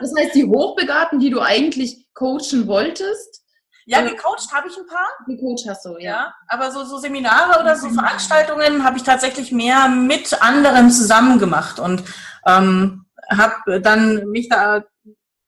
[0.00, 3.44] Das heißt, die Hochbegabten, die du eigentlich coachen wolltest?
[3.86, 5.06] Ja, äh, gecoacht habe ich ein paar.
[5.28, 5.98] Gecoacht hast du, ja.
[5.98, 6.34] ja.
[6.48, 7.94] Aber so, so Seminare oder so mhm.
[7.94, 12.02] Veranstaltungen habe ich tatsächlich mehr mit anderen zusammen gemacht und
[12.46, 14.82] ähm, habe dann mich da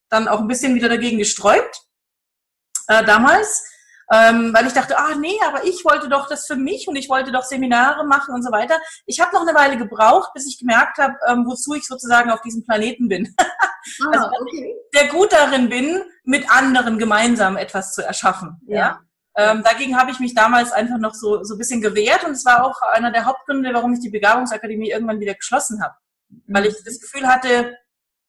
[0.09, 1.81] dann auch ein bisschen wieder dagegen gesträubt
[2.87, 3.65] äh, damals
[4.13, 7.09] ähm, weil ich dachte, ah nee, aber ich wollte doch das für mich und ich
[7.09, 8.79] wollte doch Seminare machen und so weiter.
[9.07, 12.41] Ich habe noch eine Weile gebraucht, bis ich gemerkt habe, ähm, wozu ich sozusagen auf
[12.43, 13.35] diesem Planeten bin.
[14.01, 14.75] Ah, also, okay.
[14.95, 18.59] der gut darin bin, mit anderen gemeinsam etwas zu erschaffen.
[18.67, 18.79] Ja.
[18.79, 19.01] ja?
[19.37, 22.47] Ähm, dagegen habe ich mich damals einfach noch so, so ein bisschen gewehrt und es
[22.47, 25.95] war auch einer der Hauptgründe, warum ich die Begabungsakademie irgendwann wieder geschlossen habe.
[26.47, 27.77] weil ich das Gefühl hatte,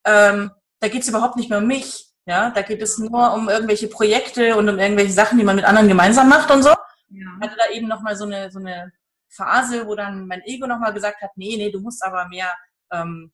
[0.04, 2.10] ähm, da geht es überhaupt nicht mehr um mich.
[2.26, 5.66] Ja, da geht es nur um irgendwelche Projekte und um irgendwelche Sachen, die man mit
[5.66, 6.70] anderen gemeinsam macht und so.
[6.70, 7.28] Ja.
[7.42, 8.92] Hatte da eben nochmal so eine, so eine
[9.30, 12.52] Phase, wo dann mein Ego nochmal gesagt hat, nee, nee, du musst aber mehr
[12.92, 13.32] ähm,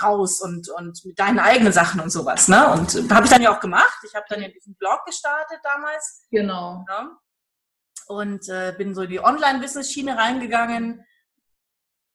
[0.00, 2.48] raus und, und mit deinen eigenen Sachen und sowas.
[2.48, 2.72] Ne?
[2.72, 3.98] Und habe ich dann ja auch gemacht.
[4.06, 6.26] Ich habe dann ja diesen Blog gestartet damals.
[6.30, 6.84] Genau.
[6.88, 7.10] Ne?
[8.06, 11.04] Und äh, bin so in die Online-Business-Schiene reingegangen.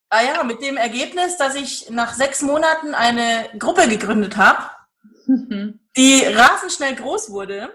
[0.09, 4.69] Ah ja, mit dem Ergebnis, dass ich nach sechs Monaten eine Gruppe gegründet habe,
[5.97, 7.69] die rasend schnell groß wurde.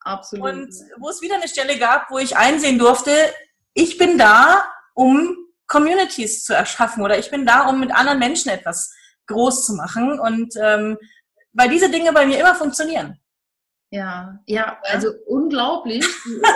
[0.00, 0.48] Absolut.
[0.48, 3.12] Und wo es wieder eine Stelle gab, wo ich einsehen durfte,
[3.74, 8.50] ich bin da, um Communities zu erschaffen oder ich bin da, um mit anderen Menschen
[8.50, 8.92] etwas
[9.26, 10.96] groß zu machen und ähm,
[11.52, 13.20] weil diese Dinge bei mir immer funktionieren.
[13.90, 16.06] Ja, ja, also unglaublich.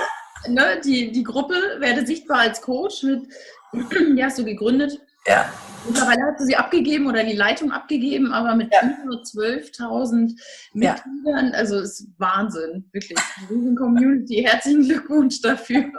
[0.49, 3.29] ne, die, die Gruppe werde sichtbar als Coach mit,
[4.17, 4.99] die hast du gegründet.
[5.27, 5.53] Ja.
[5.85, 8.83] Mittlerweile hast du sie abgegeben oder die Leitung abgegeben, aber mit ja.
[9.03, 10.39] über 12.000
[10.75, 11.55] Mitgliedern, ja.
[11.55, 13.19] also ist Wahnsinn, wirklich.
[13.51, 15.85] Riesen Community, herzlichen Glückwunsch dafür.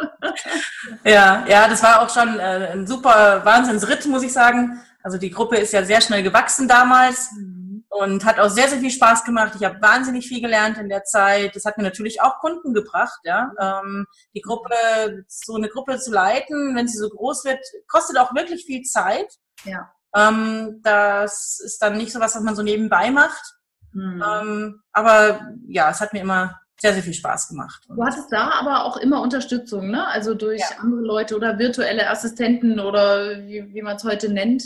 [1.06, 4.82] Ja, ja, das war auch schon äh, ein super Wahnsinnsritt, muss ich sagen.
[5.02, 7.30] Also die Gruppe ist ja sehr schnell gewachsen damals.
[8.00, 9.54] Und hat auch sehr, sehr viel Spaß gemacht.
[9.56, 11.56] Ich habe wahnsinnig viel gelernt in der Zeit.
[11.56, 13.52] Das hat mir natürlich auch Kunden gebracht, ja.
[13.60, 14.74] Ähm, die Gruppe,
[15.28, 19.32] so eine Gruppe zu leiten, wenn sie so groß wird, kostet auch wirklich viel Zeit.
[19.64, 19.92] Ja.
[20.16, 23.44] Ähm, das ist dann nicht so was, was man so nebenbei macht.
[23.92, 24.24] Mhm.
[24.28, 27.84] Ähm, aber ja, es hat mir immer sehr, sehr viel Spaß gemacht.
[27.88, 30.08] Du hattest da aber auch immer Unterstützung, ne?
[30.08, 30.80] Also durch ja.
[30.80, 34.64] andere Leute oder virtuelle Assistenten oder wie, wie man es heute nennt.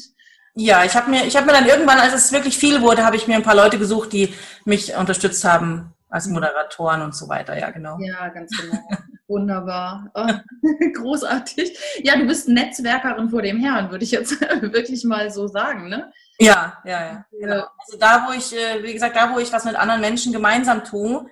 [0.60, 3.16] Ja, ich habe mir, ich habe mir dann irgendwann, als es wirklich viel wurde, habe
[3.16, 4.34] ich mir ein paar Leute gesucht, die
[4.66, 6.34] mich unterstützt haben als mhm.
[6.34, 7.56] Moderatoren und so weiter.
[7.56, 8.00] Ja, genau.
[8.00, 8.80] Ja, ganz genau.
[9.28, 10.10] Wunderbar.
[10.16, 10.28] Oh,
[10.96, 11.78] großartig.
[12.02, 16.12] Ja, du bist Netzwerkerin vor dem Herrn, würde ich jetzt wirklich mal so sagen, ne?
[16.40, 17.26] Ja, ja, ja.
[17.32, 17.68] Genau.
[17.78, 20.84] Also da, wo ich, äh, wie gesagt, da, wo ich was mit anderen Menschen gemeinsam
[20.84, 21.28] tue,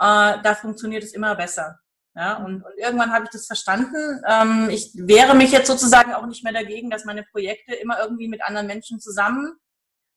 [0.00, 1.78] äh, da funktioniert es immer besser.
[2.16, 4.22] Ja, und, und irgendwann habe ich das verstanden.
[4.26, 8.28] Ähm, ich wehre mich jetzt sozusagen auch nicht mehr dagegen, dass meine Projekte immer irgendwie
[8.28, 9.58] mit anderen Menschen zusammen,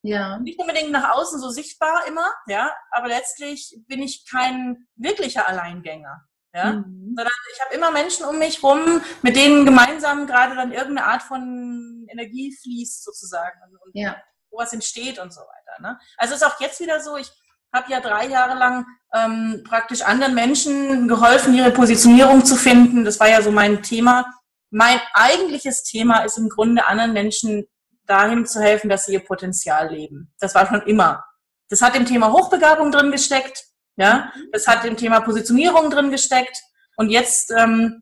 [0.01, 0.39] ja.
[0.39, 6.25] nicht unbedingt nach außen so sichtbar immer, ja, aber letztlich bin ich kein wirklicher Alleingänger.
[6.51, 7.13] Ja, mhm.
[7.15, 11.21] sondern ich habe immer Menschen um mich rum, mit denen gemeinsam gerade dann irgendeine Art
[11.21, 14.15] von Energie fließt sozusagen und, und ja.
[14.49, 15.81] wo was entsteht und so weiter.
[15.81, 15.99] Ne?
[16.17, 17.31] Also ist auch jetzt wieder so, ich
[17.73, 23.05] habe ja drei Jahre lang ähm, praktisch anderen Menschen geholfen, ihre Positionierung zu finden.
[23.05, 24.25] Das war ja so mein Thema.
[24.71, 27.65] Mein eigentliches Thema ist im Grunde anderen Menschen
[28.05, 30.33] dahin zu helfen, dass sie ihr Potenzial leben.
[30.39, 31.23] Das war schon immer.
[31.69, 33.65] Das hat im Thema Hochbegabung drin gesteckt.
[33.95, 36.57] Ja, das hat im Thema Positionierung drin gesteckt.
[36.95, 38.01] Und jetzt ähm,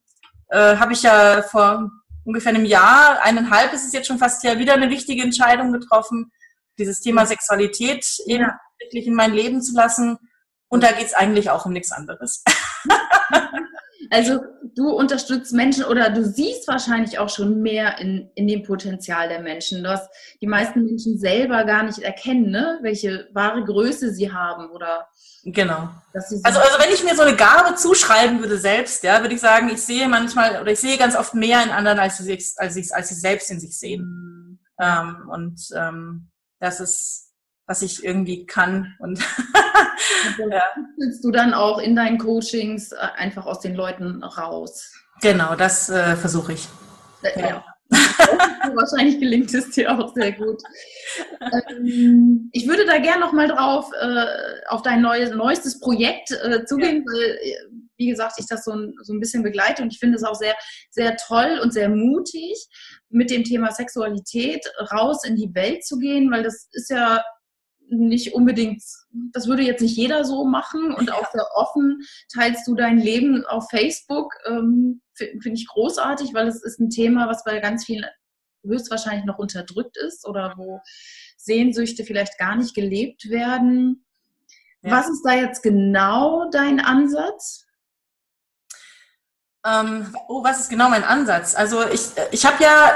[0.50, 1.90] äh, habe ich ja vor
[2.24, 6.32] ungefähr einem Jahr, eineinhalb ist es jetzt schon fast ja wieder eine wichtige Entscheidung getroffen,
[6.78, 8.48] dieses Thema Sexualität eben
[8.80, 10.18] wirklich in mein Leben zu lassen.
[10.70, 12.44] Und da geht es eigentlich auch um nichts anderes.
[14.10, 14.40] Also
[14.76, 19.42] du unterstützt Menschen oder du siehst wahrscheinlich auch schon mehr in, in dem Potenzial der
[19.42, 20.08] Menschen, was
[20.42, 22.80] die meisten Menschen selber gar nicht erkennen, ne?
[22.82, 25.08] welche wahre Größe sie haben oder
[25.44, 25.90] Genau.
[26.14, 29.70] also, also wenn ich mir so eine Gabe zuschreiben würde selbst, ja, würde ich sagen,
[29.70, 32.94] ich sehe manchmal oder ich sehe ganz oft mehr in anderen, als sie, als ich,
[32.94, 34.02] als sie selbst in sich sehen.
[34.02, 34.60] Mhm.
[34.80, 36.28] Ähm, und ähm,
[36.60, 37.28] das ist
[37.68, 38.96] was ich irgendwie kann.
[39.00, 39.20] Und
[40.50, 40.64] ja.
[40.98, 44.92] Willst du dann auch in deinen Coachings äh, einfach aus den Leuten raus?
[45.22, 46.68] Genau, das äh, versuche ich.
[47.24, 47.48] Äh, ja.
[47.48, 47.66] ja.
[48.76, 50.62] Wahrscheinlich gelingt es dir auch sehr gut.
[51.70, 54.26] Ähm, ich würde da gerne nochmal drauf äh,
[54.68, 57.14] auf dein neues, neuestes Projekt äh, zugehen, ja.
[57.14, 57.56] weil, äh,
[57.98, 60.36] wie gesagt, ich das so ein, so ein bisschen begleite und ich finde es auch
[60.36, 60.56] sehr,
[60.92, 62.68] sehr toll und sehr mutig,
[63.10, 67.24] mit dem Thema Sexualität raus in die Welt zu gehen, weil das ist ja
[67.90, 68.84] nicht unbedingt,
[69.32, 72.02] das würde jetzt nicht jeder so machen und auch sehr offen
[72.34, 74.34] teilst du dein Leben auf Facebook.
[74.46, 78.06] Ähm, Finde ich großartig, weil es ist ein Thema, was bei ganz vielen
[78.66, 80.82] höchstwahrscheinlich noch unterdrückt ist oder wo
[81.38, 84.06] Sehnsüchte vielleicht gar nicht gelebt werden.
[84.82, 84.92] Ja.
[84.92, 87.67] Was ist da jetzt genau dein Ansatz?
[89.68, 91.56] Ähm, oh, was ist genau mein Ansatz?
[91.56, 92.02] Also ich,
[92.32, 92.92] ich habe ja,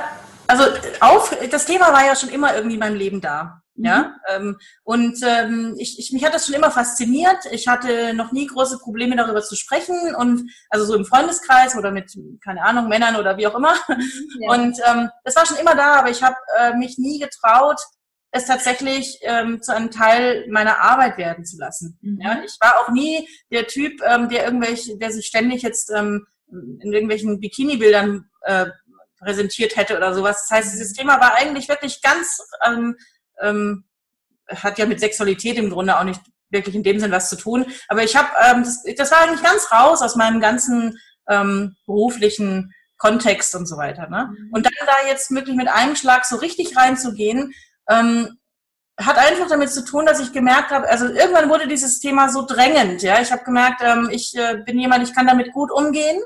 [0.47, 0.63] also
[0.99, 3.57] auf, das Thema war ja schon immer irgendwie in meinem Leben da.
[3.75, 4.13] Ja, mhm.
[4.27, 7.45] ähm, und ähm, ich, ich, mich hat das schon immer fasziniert.
[7.51, 11.89] Ich hatte noch nie große Probleme darüber zu sprechen und also so im Freundeskreis oder
[11.89, 12.11] mit,
[12.43, 13.73] keine Ahnung, Männern oder wie auch immer.
[14.39, 14.51] Ja.
[14.53, 17.79] Und ähm, das war schon immer da, aber ich habe äh, mich nie getraut,
[18.31, 21.97] es tatsächlich ähm, zu einem Teil meiner Arbeit werden zu lassen.
[22.01, 22.19] Mhm.
[22.21, 26.25] Ja, ich war auch nie der Typ, ähm, der irgendwelche, der sich ständig jetzt ähm,
[26.51, 28.65] in irgendwelchen Bikini-Bildern äh,
[29.19, 30.41] präsentiert hätte oder sowas.
[30.41, 32.97] Das heißt, dieses Thema war eigentlich wirklich ganz ähm,
[33.41, 33.85] ähm,
[34.47, 37.65] hat ja mit Sexualität im Grunde auch nicht wirklich in dem Sinn was zu tun.
[37.87, 40.97] Aber ich habe, ähm, das, das, war eigentlich ganz raus aus meinem ganzen
[41.29, 44.09] ähm, beruflichen Kontext und so weiter.
[44.09, 44.29] Ne?
[44.31, 44.49] Mhm.
[44.51, 47.53] Und dann da jetzt wirklich mit einem Schlag so richtig reinzugehen,
[47.89, 48.37] ähm,
[48.99, 52.45] hat einfach damit zu tun, dass ich gemerkt habe, also irgendwann wurde dieses Thema so
[52.45, 53.01] drängend.
[53.01, 56.21] Ja, ich habe gemerkt, ähm, ich äh, bin jemand, ich kann damit gut umgehen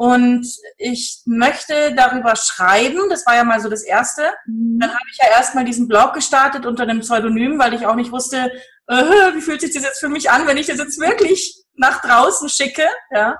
[0.00, 0.46] und
[0.78, 3.10] ich möchte darüber schreiben.
[3.10, 4.32] Das war ja mal so das Erste.
[4.46, 4.78] Mhm.
[4.80, 8.10] Dann habe ich ja erstmal diesen Blog gestartet unter einem Pseudonym, weil ich auch nicht
[8.10, 8.50] wusste,
[8.86, 12.00] äh, wie fühlt sich das jetzt für mich an, wenn ich das jetzt wirklich nach
[12.00, 12.86] draußen schicke.
[13.10, 13.36] Ja.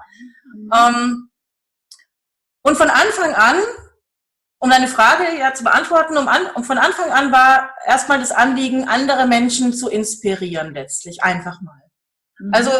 [0.55, 0.71] Mhm.
[0.77, 1.31] Ähm,
[2.61, 3.57] und von Anfang an,
[4.59, 8.33] um deine Frage ja zu beantworten, um, an, um von Anfang an war erstmal das
[8.33, 11.81] Anliegen, andere Menschen zu inspirieren letztlich, einfach mal.
[12.39, 12.51] Mhm.
[12.53, 12.71] Also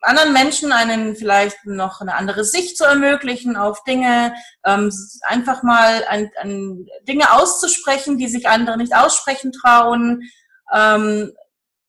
[0.00, 4.34] anderen Menschen einen vielleicht noch eine andere Sicht zu ermöglichen auf Dinge,
[4.64, 10.22] ähm, einfach mal ein, ein, Dinge auszusprechen, die sich andere nicht aussprechen trauen,
[10.72, 11.32] ähm,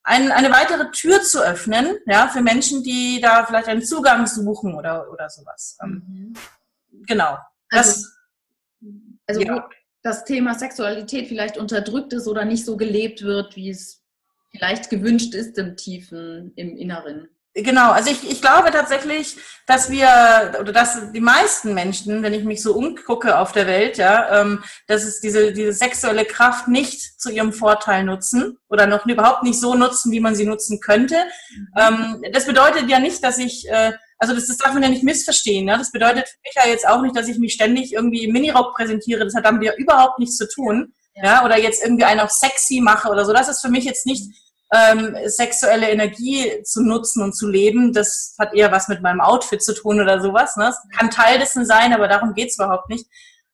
[0.04, 4.74] ein, eine weitere Tür zu öffnen, ja, für Menschen, die da vielleicht einen Zugang suchen
[4.74, 5.78] oder, oder sowas.
[5.84, 6.34] Ähm, mhm
[7.10, 7.38] genau.
[7.69, 8.15] Das,
[9.28, 9.69] also, also ja.
[10.02, 14.04] das Thema Sexualität vielleicht unterdrückt ist oder nicht so gelebt wird, wie es
[14.52, 17.30] vielleicht gewünscht ist im Tiefen, im Inneren.
[17.63, 20.08] Genau, also ich, ich glaube tatsächlich, dass wir
[20.60, 24.63] oder dass die meisten Menschen, wenn ich mich so umgucke auf der Welt, ja, ähm,
[24.88, 29.60] dass es diese, diese sexuelle Kraft nicht zu ihrem Vorteil nutzen oder noch überhaupt nicht
[29.60, 31.15] so nutzen, wie man sie nutzen könnte.
[31.52, 31.67] Mhm.
[31.78, 35.04] Ähm, das bedeutet ja nicht, dass ich äh, also das, das darf man ja nicht
[35.04, 35.65] missverstehen.
[35.65, 35.78] Ne?
[35.78, 38.76] Das bedeutet für mich ja jetzt auch nicht, dass ich mich ständig irgendwie im Minirock
[38.76, 39.24] präsentiere.
[39.24, 40.93] Das hat damit ja überhaupt nichts zu tun.
[41.15, 41.24] Ja.
[41.24, 41.45] ja.
[41.45, 43.32] Oder jetzt irgendwie einen auf sexy mache oder so.
[43.32, 44.30] Das ist für mich jetzt nicht
[44.73, 47.91] ähm, sexuelle Energie zu nutzen und zu leben.
[47.93, 50.55] Das hat eher was mit meinem Outfit zu tun oder sowas.
[50.58, 50.65] Ne?
[50.65, 53.08] Das kann Teil dessen sein, aber darum geht's überhaupt nicht.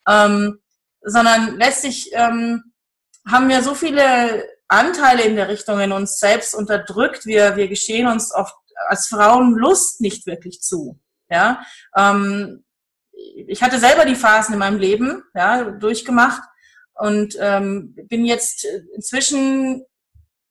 [0.07, 0.59] Ähm,
[1.01, 2.63] sondern letztlich ähm,
[3.27, 7.25] haben wir so viele Anteile in der Richtung in uns selbst unterdrückt.
[7.25, 8.55] Wir, wir geschehen uns oft
[8.87, 10.99] als Frauen Lust nicht wirklich zu.
[11.29, 11.61] Ja,
[11.95, 12.65] ähm,
[13.47, 16.41] ich hatte selber die Phasen in meinem Leben ja, durchgemacht
[16.93, 19.85] und ähm, bin jetzt inzwischen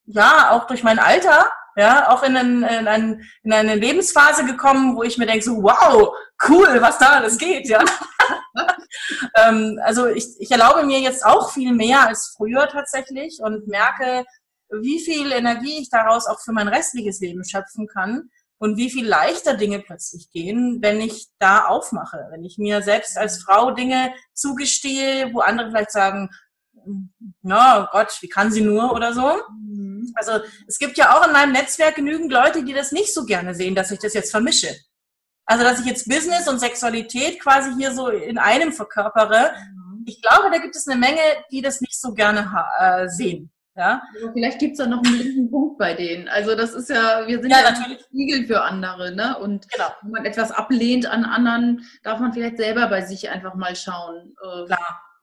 [0.05, 4.95] ja auch durch mein Alter ja auch in, einen, in, einen, in eine Lebensphase gekommen,
[4.95, 6.15] wo ich mir denke so wow
[6.47, 7.83] cool was da alles geht ja
[9.35, 14.25] ähm, also ich, ich erlaube mir jetzt auch viel mehr als früher tatsächlich und merke
[14.69, 19.05] wie viel Energie ich daraus auch für mein restliches Leben schöpfen kann und wie viel
[19.05, 24.13] leichter Dinge plötzlich gehen, wenn ich da aufmache, wenn ich mir selbst als Frau Dinge
[24.33, 26.29] zugestehe, wo andere vielleicht sagen,
[27.41, 29.35] na oh Gott, wie kann sie nur oder so.
[29.67, 29.94] Mhm.
[30.15, 33.55] Also es gibt ja auch in meinem Netzwerk genügend Leute, die das nicht so gerne
[33.55, 34.69] sehen, dass ich das jetzt vermische.
[35.45, 39.51] Also dass ich jetzt Business und Sexualität quasi hier so in einem verkörpere.
[39.51, 40.03] Mhm.
[40.07, 43.51] Ich glaube, da gibt es eine Menge, die das nicht so gerne äh, sehen.
[43.75, 44.01] Ja?
[44.15, 46.27] Also vielleicht gibt es da noch einen blinden Punkt bei denen.
[46.29, 49.37] Also das ist ja, wir sind ja, ja natürlich Spiegel für andere, ne?
[49.39, 49.89] Und genau.
[50.01, 54.33] wenn man etwas ablehnt an anderen, darf man vielleicht selber bei sich einfach mal schauen,
[54.41, 54.75] äh,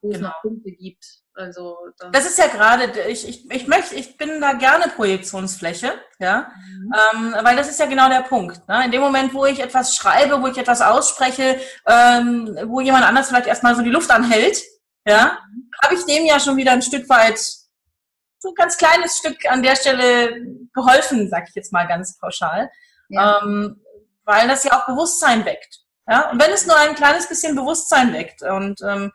[0.02, 0.28] wo es genau.
[0.28, 1.21] noch Punkte gibt.
[1.34, 5.94] Also das, das ist ja gerade, ich, ich, ich möchte, ich bin da gerne Projektionsfläche,
[6.18, 6.92] ja, mhm.
[7.14, 8.66] ähm, weil das ist ja genau der Punkt.
[8.68, 8.84] Ne?
[8.84, 13.28] In dem Moment, wo ich etwas schreibe, wo ich etwas ausspreche, ähm, wo jemand anders
[13.28, 14.62] vielleicht erstmal so die Luft anhält,
[15.06, 15.70] ja, mhm.
[15.82, 19.62] habe ich dem ja schon wieder ein Stück weit so ein ganz kleines Stück an
[19.62, 20.36] der Stelle
[20.74, 22.70] geholfen, sag ich jetzt mal ganz pauschal.
[23.08, 23.40] Ja.
[23.42, 23.80] Ähm,
[24.24, 25.80] weil das ja auch Bewusstsein weckt.
[26.08, 26.30] Ja?
[26.30, 28.42] Und wenn es nur ein kleines bisschen Bewusstsein weckt.
[28.42, 29.12] Und ähm,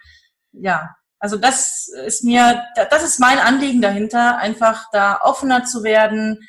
[0.54, 6.48] ja, also das ist mir, das ist mein Anliegen dahinter, einfach da offener zu werden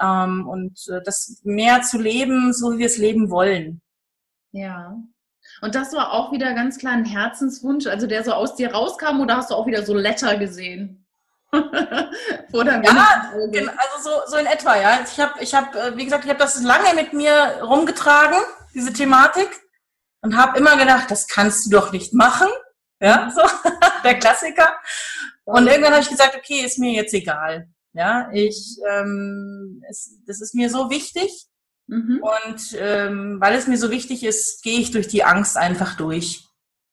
[0.00, 3.82] ähm, und äh, das mehr zu leben, so wie wir es leben wollen.
[4.52, 4.96] Ja.
[5.60, 9.20] Und das war auch wieder ganz klar ein Herzenswunsch, also der so aus dir rauskam
[9.20, 11.06] oder hast du auch wieder so Letter gesehen?
[11.50, 12.90] Vor der ja,
[13.78, 15.00] also so, so in etwa, ja.
[15.02, 18.38] Ich habe, ich hab, äh, wie gesagt, ich habe das lange mit mir rumgetragen,
[18.74, 19.48] diese Thematik,
[20.20, 22.48] und habe immer gedacht, das kannst du doch nicht machen.
[23.00, 23.42] Ja, so
[24.04, 24.76] der Klassiker.
[25.44, 27.68] Und irgendwann habe ich gesagt, okay, ist mir jetzt egal.
[27.92, 31.46] Ja, ich, ähm, es, das ist mir so wichtig.
[31.86, 32.22] Mhm.
[32.22, 36.44] Und ähm, weil es mir so wichtig ist, gehe ich durch die Angst einfach durch.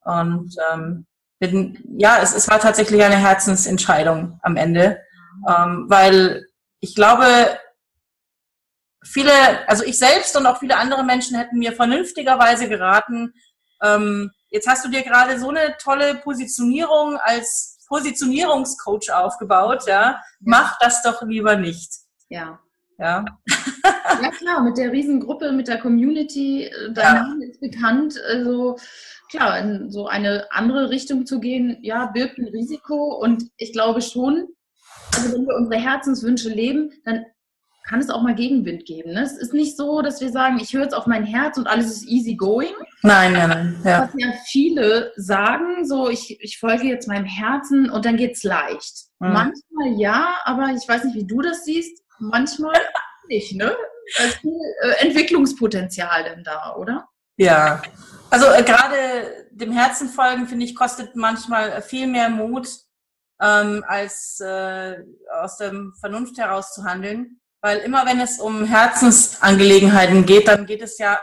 [0.04, 1.06] Und ähm,
[1.40, 5.02] bin, ja, es, es war tatsächlich eine Herzensentscheidung am Ende,
[5.48, 6.46] ähm, weil
[6.80, 7.60] ich glaube,
[9.04, 9.32] viele,
[9.68, 13.34] also ich selbst und auch viele andere Menschen hätten mir vernünftigerweise geraten,
[13.82, 20.78] ähm, jetzt hast du dir gerade so eine tolle Positionierung als Positionierungscoach aufgebaut, ja, mach
[20.80, 21.92] das doch lieber nicht.
[22.30, 22.60] Ja.
[22.98, 23.26] Ja.
[24.22, 27.24] ja klar, mit der Riesengruppe, mit der Community, äh, dein ja.
[27.24, 28.78] Name ist bekannt, also
[29.30, 34.02] klar, in so eine andere Richtung zu gehen, ja, birgt ein Risiko und ich glaube
[34.02, 34.48] schon,
[35.14, 37.26] also wenn wir unsere Herzenswünsche leben, dann
[37.88, 39.14] kann es auch mal Gegenwind geben.
[39.14, 39.22] Ne?
[39.22, 41.88] Es ist nicht so, dass wir sagen, ich höre jetzt auf mein Herz und alles
[41.88, 42.74] ist easy going.
[43.04, 43.82] Nein, nein, nein.
[43.84, 44.04] Ja.
[44.04, 49.06] Was ja viele sagen, so ich, ich folge jetzt meinem Herzen und dann geht's leicht.
[49.20, 49.34] Mhm.
[49.34, 52.02] Manchmal ja, aber ich weiß nicht, wie du das siehst.
[52.20, 52.76] Manchmal
[53.28, 53.76] nicht, ne?
[54.18, 57.08] Da ist viel äh, Entwicklungspotenzial denn da, oder?
[57.38, 57.82] Ja.
[58.32, 62.68] Also äh, gerade dem Herzen folgen, finde ich, kostet manchmal viel mehr Mut,
[63.40, 65.04] ähm, als äh,
[65.40, 67.40] aus der Vernunft heraus zu handeln.
[67.66, 71.20] Weil immer wenn es um Herzensangelegenheiten geht, dann geht es ja,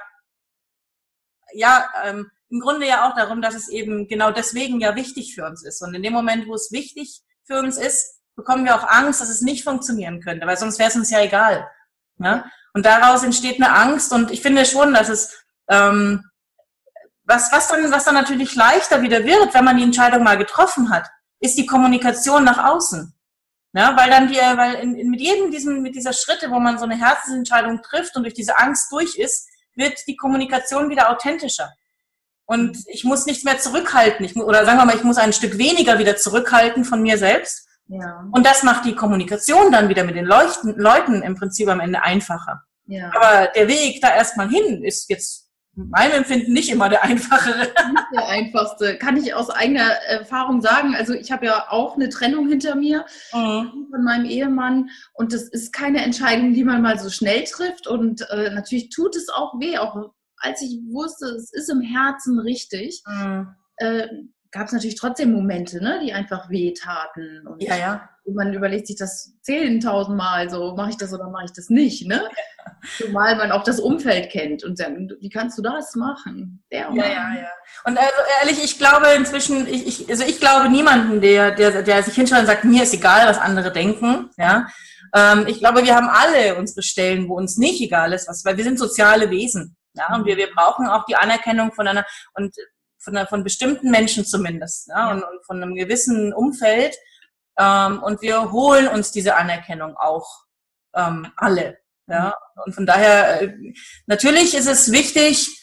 [1.55, 5.46] ja, ähm, im Grunde ja auch darum, dass es eben genau deswegen ja wichtig für
[5.46, 5.81] uns ist.
[5.83, 9.28] Und in dem Moment, wo es wichtig für uns ist, bekommen wir auch Angst, dass
[9.28, 11.70] es nicht funktionieren könnte, weil sonst wäre es uns ja egal.
[12.18, 12.50] Ja?
[12.74, 16.24] Und daraus entsteht eine Angst und ich finde schon, dass es ähm,
[17.22, 20.90] was, was, dann, was dann natürlich leichter wieder wird, wenn man die Entscheidung mal getroffen
[20.90, 23.14] hat, ist die Kommunikation nach außen.
[23.74, 26.78] Ja, weil dann die, weil in, in, mit jedem diesen, mit dieser Schritte, wo man
[26.78, 31.72] so eine Herzensentscheidung trifft und durch diese Angst durch ist, wird die Kommunikation wieder authentischer.
[32.44, 34.26] Und ich muss nichts mehr zurückhalten.
[34.26, 37.66] Ich, oder sagen wir mal, ich muss ein Stück weniger wieder zurückhalten von mir selbst.
[37.87, 38.28] Ja.
[38.30, 42.02] Und das macht die Kommunikation dann wieder mit den Leuchten, Leuten im Prinzip am Ende
[42.02, 42.62] einfacher.
[42.87, 43.11] Ja.
[43.14, 45.41] Aber der Weg da erstmal hin ist jetzt
[45.74, 47.61] meinem Empfinden nicht immer der einfachere.
[47.61, 48.98] Nicht der einfachste.
[48.98, 50.94] Kann ich aus eigener Erfahrung sagen.
[50.94, 53.88] Also ich habe ja auch eine Trennung hinter mir mhm.
[53.90, 58.28] von meinem Ehemann und das ist keine Entscheidung, die man mal so schnell trifft und
[58.30, 63.02] äh, natürlich tut es auch weh, auch als ich wusste, es ist im Herzen richtig.
[63.06, 63.54] Mhm.
[63.76, 64.08] Äh,
[64.50, 67.46] gab es natürlich trotzdem Momente, ne, die einfach wehtaten.
[67.46, 68.11] Und ja, ja.
[68.24, 72.28] Man überlegt sich das zehntausendmal, so mache ich das oder mache ich das nicht, ne?
[72.98, 76.64] Zumal man auch das Umfeld kennt und sagt, wie kannst du das machen?
[76.70, 77.50] Der ja, ja, ja.
[77.85, 82.02] Und also ehrlich, ich glaube inzwischen, ich, ich, also ich glaube niemanden, der, der, der
[82.02, 84.66] sich hinschaut und sagt, mir ist egal, was andere denken, ja.
[85.14, 88.56] Ähm, ich glaube, wir haben alle unsere Stellen, wo uns nicht egal ist, was, weil
[88.56, 89.76] wir sind soziale Wesen.
[89.94, 92.54] Ja, und wir, wir brauchen auch die Anerkennung von einer, und
[92.98, 95.11] von, einer, von bestimmten Menschen zumindest, ja, ja.
[95.12, 96.96] Und, und, von einem gewissen Umfeld.
[97.58, 100.44] Ähm, und wir holen uns diese Anerkennung auch
[100.94, 101.78] ähm, alle.
[102.08, 102.34] Ja,
[102.64, 103.54] und von daher, äh,
[104.06, 105.62] natürlich ist es wichtig,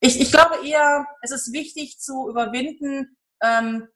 [0.00, 3.88] ich, ich glaube eher, es ist wichtig zu überwinden, ähm,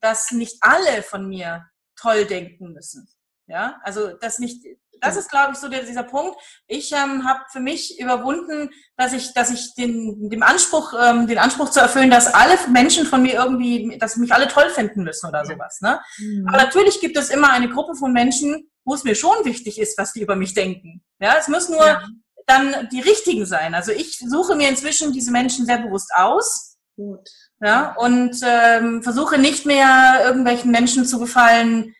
[0.00, 3.08] dass nicht alle von mir toll denken müssen.
[3.48, 4.62] Ja, also dass nicht,
[5.00, 6.36] das ist, glaube ich, so der, dieser Punkt.
[6.66, 11.38] Ich ähm, habe für mich überwunden, dass ich, dass ich den, dem Anspruch, ähm, den
[11.38, 15.28] Anspruch zu erfüllen, dass alle Menschen von mir irgendwie, dass mich alle toll finden müssen
[15.28, 15.80] oder sowas.
[15.80, 15.98] Ne?
[16.18, 16.46] Mhm.
[16.46, 19.96] Aber natürlich gibt es immer eine Gruppe von Menschen, wo es mir schon wichtig ist,
[19.98, 21.02] was die über mich denken.
[21.20, 22.02] Ja, es müssen nur ja.
[22.46, 23.74] dann die richtigen sein.
[23.74, 26.76] Also ich suche mir inzwischen diese Menschen sehr bewusst aus.
[26.96, 27.28] Gut.
[27.60, 31.94] Ja, und ähm, versuche nicht mehr irgendwelchen Menschen zu gefallen,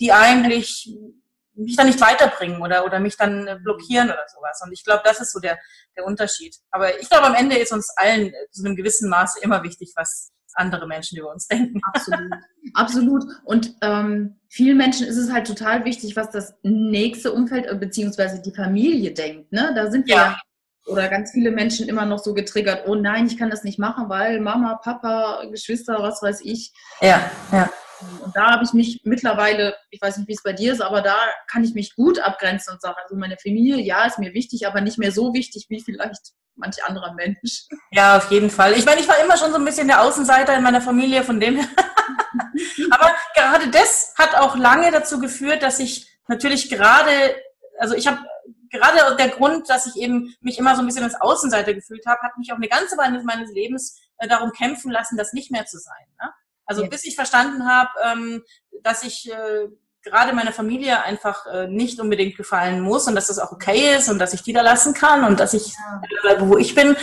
[0.00, 0.90] die eigentlich
[1.54, 4.60] mich dann nicht weiterbringen oder, oder mich dann äh, blockieren oder sowas.
[4.64, 5.58] Und ich glaube, das ist so der,
[5.96, 6.56] der Unterschied.
[6.70, 10.32] Aber ich glaube, am Ende ist uns allen zu einem gewissen Maße immer wichtig, was
[10.54, 11.80] andere Menschen über uns denken.
[11.84, 12.32] Absolut.
[12.74, 13.24] Absolut.
[13.44, 18.40] Und ähm, vielen Menschen ist es halt total wichtig, was das nächste Umfeld äh, beziehungsweise
[18.40, 19.52] die Familie denkt.
[19.52, 19.72] Ne?
[19.74, 20.40] Da sind wir ja.
[20.86, 24.08] oder ganz viele Menschen immer noch so getriggert, oh nein, ich kann das nicht machen,
[24.08, 26.72] weil Mama, Papa, Geschwister, was weiß ich.
[27.00, 27.70] Ja, ja.
[28.22, 31.02] Und da habe ich mich mittlerweile, ich weiß nicht, wie es bei dir ist, aber
[31.02, 31.16] da
[31.50, 34.80] kann ich mich gut abgrenzen und sagen, also meine Familie, ja, ist mir wichtig, aber
[34.80, 37.66] nicht mehr so wichtig wie vielleicht manch anderer Mensch.
[37.90, 38.72] Ja, auf jeden Fall.
[38.72, 41.40] Ich meine, ich war immer schon so ein bisschen der Außenseiter in meiner Familie, von
[41.40, 41.68] dem her.
[42.90, 47.10] aber gerade das hat auch lange dazu geführt, dass ich natürlich gerade,
[47.78, 48.18] also ich habe
[48.70, 52.22] gerade der Grund, dass ich eben mich immer so ein bisschen als Außenseiter gefühlt habe,
[52.22, 55.66] hat mich auch eine ganze Weile meines Lebens äh, darum kämpfen lassen, das nicht mehr
[55.66, 56.06] zu sein.
[56.20, 56.30] Ne?
[56.70, 58.44] Also bis ich verstanden habe, ähm,
[58.84, 59.66] dass ich äh,
[60.04, 64.08] gerade meiner Familie einfach äh, nicht unbedingt gefallen muss und dass das auch okay ist
[64.08, 65.74] und dass ich die da lassen kann und dass ich
[66.22, 66.96] bleibe, wo ich bin,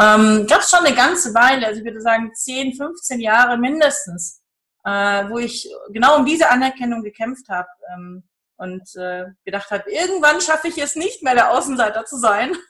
[0.00, 4.42] ähm, gab es schon eine ganze Weile, also ich würde sagen 10, 15 Jahre mindestens,
[4.84, 4.90] äh,
[5.28, 8.24] wo ich genau um diese Anerkennung gekämpft habe ähm,
[8.56, 12.56] und äh, gedacht habe, irgendwann schaffe ich es nicht mehr, der Außenseiter zu sein.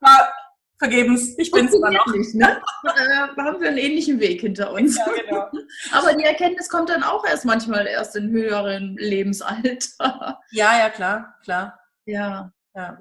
[0.78, 1.34] vergebens.
[1.38, 2.06] Ich bin es immer noch.
[2.06, 2.60] Nicht, ne?
[2.84, 4.96] äh, haben wir einen ähnlichen Weg hinter uns.
[4.96, 5.50] Ja, genau.
[5.92, 10.40] Aber die Erkenntnis kommt dann auch erst manchmal erst in höheren Lebensalter.
[10.50, 11.78] Ja, ja, klar, klar.
[12.06, 12.52] Ja.
[12.74, 12.98] ja.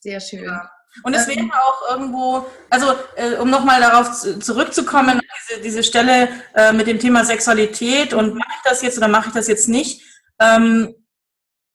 [0.00, 0.44] Sehr schön.
[0.44, 0.70] Ja.
[1.04, 6.28] Und es ähm, wäre auch irgendwo, also äh, um nochmal darauf zurückzukommen, diese, diese Stelle
[6.54, 9.68] äh, mit dem Thema Sexualität und mache ich das jetzt oder mache ich das jetzt
[9.68, 10.02] nicht,
[10.38, 10.94] ähm,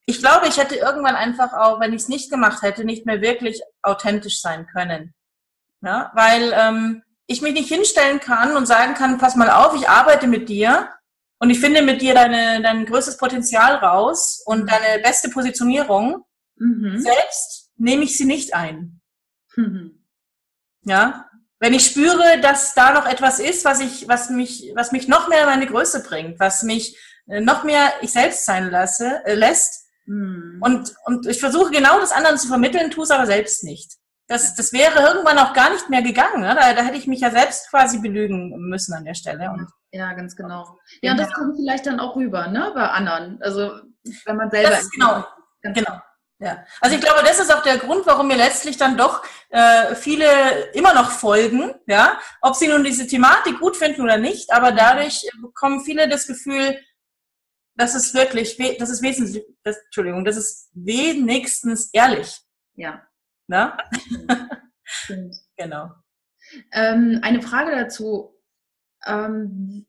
[0.10, 3.22] ich glaube, ich hätte irgendwann einfach auch, wenn ich es nicht gemacht hätte, nicht mehr
[3.22, 5.14] wirklich authentisch sein können.
[5.82, 9.90] Ja, weil ähm, ich mich nicht hinstellen kann und sagen kann, pass mal auf, ich
[9.90, 10.90] arbeite mit dir
[11.40, 14.68] und ich finde mit dir deine, dein größtes Potenzial raus und Mhm.
[14.68, 16.24] deine beste Positionierung.
[16.56, 17.00] Mhm.
[17.00, 19.02] Selbst nehme ich sie nicht ein.
[19.56, 20.06] Mhm.
[20.84, 21.30] Ja,
[21.60, 25.28] wenn ich spüre, dass da noch etwas ist, was ich, was mich, was mich noch
[25.28, 26.98] mehr in meine Größe bringt, was mich
[27.28, 29.87] äh, noch mehr ich selbst sein lasse, äh, lässt.
[30.08, 30.58] Mhm.
[30.62, 33.94] Und, und ich versuche genau das anderen zu vermitteln, tue es aber selbst nicht.
[34.28, 36.42] Das, das wäre irgendwann auch gar nicht mehr gegangen.
[36.42, 36.54] Ne?
[36.54, 39.50] Da, da hätte ich mich ja selbst quasi belügen müssen an der Stelle.
[39.52, 40.78] Und Ja, ganz genau.
[41.02, 41.40] Ja, und das Genau.
[41.40, 43.42] kommt vielleicht dann auch rüber, ne, bei anderen.
[43.42, 43.80] Also,
[44.26, 44.72] wenn man selber.
[44.72, 45.26] Das ist genau,
[45.62, 46.02] Ganz genau.
[46.40, 46.64] Ja.
[46.82, 50.70] Also ich glaube, das ist auch der Grund, warum mir letztlich dann doch äh, viele
[50.74, 55.28] immer noch folgen, ja, ob sie nun diese Thematik gut finden oder nicht, aber dadurch
[55.42, 56.78] bekommen viele das Gefühl,
[57.78, 62.42] das ist wirklich, das ist wesentlich, das, Entschuldigung, das ist wenigstens ehrlich,
[62.76, 63.08] Ja,
[63.48, 63.78] ne?
[64.84, 65.36] stimmt.
[65.60, 65.90] Genau.
[66.72, 68.40] Ähm, eine Frage dazu.
[69.08, 69.88] Ähm,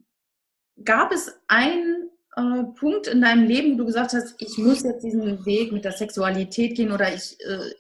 [0.83, 5.05] gab es einen äh, Punkt in deinem Leben, wo du gesagt hast, ich muss jetzt
[5.05, 7.71] diesen Weg mit der Sexualität gehen oder ich äh,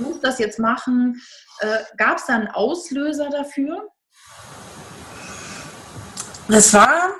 [0.00, 1.20] muss das jetzt machen?
[1.58, 3.88] Äh, gab es da einen Auslöser dafür?
[6.46, 7.14] Das war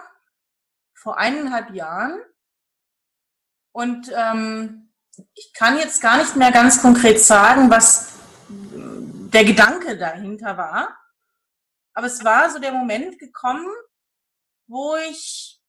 [1.00, 2.20] vor eineinhalb Jahren
[3.72, 4.92] und ähm,
[5.34, 8.14] ich kann jetzt gar nicht mehr ganz konkret sagen, was
[8.48, 10.96] der Gedanke dahinter war.
[11.94, 13.66] Aber es war so der Moment gekommen,
[14.66, 15.60] wo ich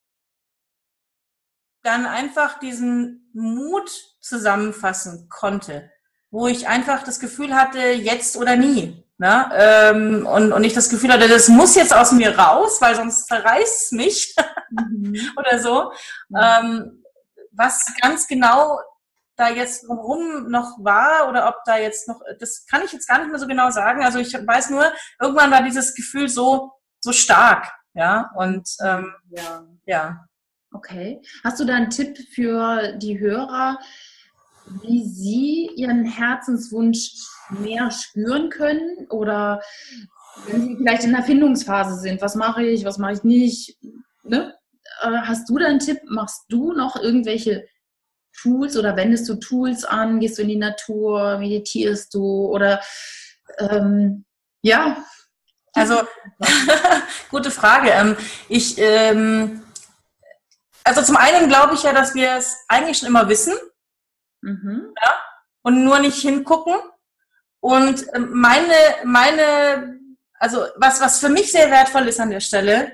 [1.82, 5.92] dann einfach diesen Mut zusammenfassen konnte,
[6.30, 9.04] wo ich einfach das Gefühl hatte, jetzt oder nie.
[9.20, 9.50] Ne?
[9.54, 13.28] Ähm, und, und ich das Gefühl hatte, das muss jetzt aus mir raus, weil sonst
[13.28, 14.34] zerreißt es mich
[15.38, 15.92] oder so.
[16.34, 17.04] Ähm,
[17.52, 18.80] was ganz genau
[19.36, 23.20] da jetzt warum noch war oder ob da jetzt noch, das kann ich jetzt gar
[23.20, 24.06] nicht mehr so genau sagen.
[24.06, 24.90] Also ich weiß nur,
[25.20, 27.70] irgendwann war dieses Gefühl so, so stark.
[27.94, 29.64] Ja, und ähm, ja.
[29.86, 30.26] ja.
[30.72, 31.22] Okay.
[31.44, 33.80] Hast du da einen Tipp für die Hörer,
[34.82, 37.12] wie sie ihren Herzenswunsch
[37.50, 39.08] mehr spüren können?
[39.10, 39.62] Oder
[40.46, 43.78] wenn sie vielleicht in der Findungsphase sind, was mache ich, was mache ich nicht?
[44.24, 44.56] Ne?
[45.02, 46.00] Äh, Hast du da einen Tipp?
[46.06, 47.66] Machst du noch irgendwelche
[48.42, 50.20] Tools oder wendest du Tools an?
[50.20, 51.38] Gehst du in die Natur?
[51.40, 52.48] Meditierst du?
[52.48, 52.82] Oder
[53.60, 54.26] ähm,
[54.62, 55.04] ja,
[55.74, 56.02] Also,
[57.32, 57.90] gute Frage.
[57.92, 58.18] Ähm,
[58.48, 59.62] ich, ähm,
[60.84, 63.54] also zum einen glaube ich ja, dass wir es eigentlich schon immer wissen
[64.42, 64.94] mhm.
[65.62, 66.76] und nur nicht hingucken.
[67.60, 68.74] Und ähm, meine,
[69.04, 70.00] meine,
[70.40, 72.94] also was, was für mich sehr wertvoll ist an der Stelle,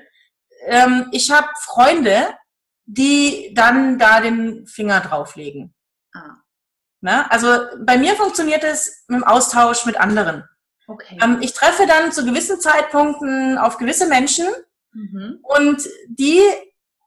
[0.66, 2.34] ähm, ich habe Freunde,
[2.84, 5.74] die dann da den Finger drauflegen.
[6.14, 6.36] ah,
[7.00, 7.30] Ne?
[7.30, 10.48] Also bei mir funktioniert es mit dem Austausch mit anderen.
[10.88, 11.18] okay.
[11.22, 14.46] Ähm, ich treffe dann zu gewissen Zeitpunkten auf gewisse Menschen
[14.92, 15.38] mhm.
[15.42, 16.40] und die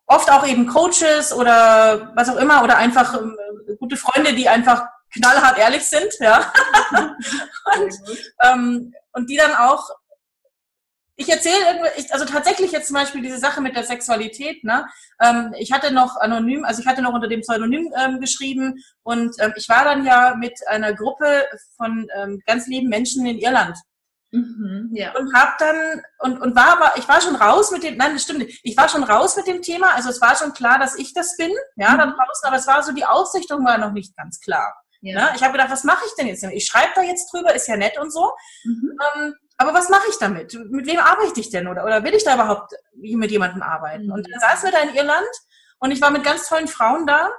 [0.05, 3.37] oft auch eben Coaches oder was auch immer oder einfach ähm,
[3.79, 6.51] gute Freunde, die einfach knallhart ehrlich sind, ja.
[7.77, 7.93] und,
[8.43, 9.89] ähm, und die dann auch,
[11.15, 14.85] ich erzähle irgendwie, also tatsächlich jetzt zum Beispiel diese Sache mit der Sexualität, ne?
[15.21, 19.35] Ähm, ich hatte noch anonym, also ich hatte noch unter dem Pseudonym ähm, geschrieben und
[19.39, 23.77] ähm, ich war dann ja mit einer Gruppe von ähm, ganz lieben Menschen in Irland
[24.31, 24.89] Mhm.
[24.93, 25.15] Ja.
[25.17, 28.23] und hab dann und und war aber ich war schon raus mit dem nein das
[28.23, 30.95] stimmt nicht ich war schon raus mit dem Thema also es war schon klar dass
[30.99, 32.11] ich das bin ja da Mhm.
[32.11, 35.19] draußen aber es war so die Ausrichtung war noch nicht ganz klar Ja.
[35.19, 35.29] ne?
[35.35, 37.75] ich habe gedacht was mache ich denn jetzt ich schreibe da jetzt drüber ist ja
[37.75, 38.31] nett und so
[38.65, 38.97] Mhm.
[39.15, 42.23] ähm, aber was mache ich damit mit wem arbeite ich denn oder oder will ich
[42.23, 44.11] da überhaupt mit jemandem arbeiten Mhm.
[44.13, 45.27] und dann saßen wir da in Irland
[45.79, 47.31] und ich war mit ganz tollen Frauen da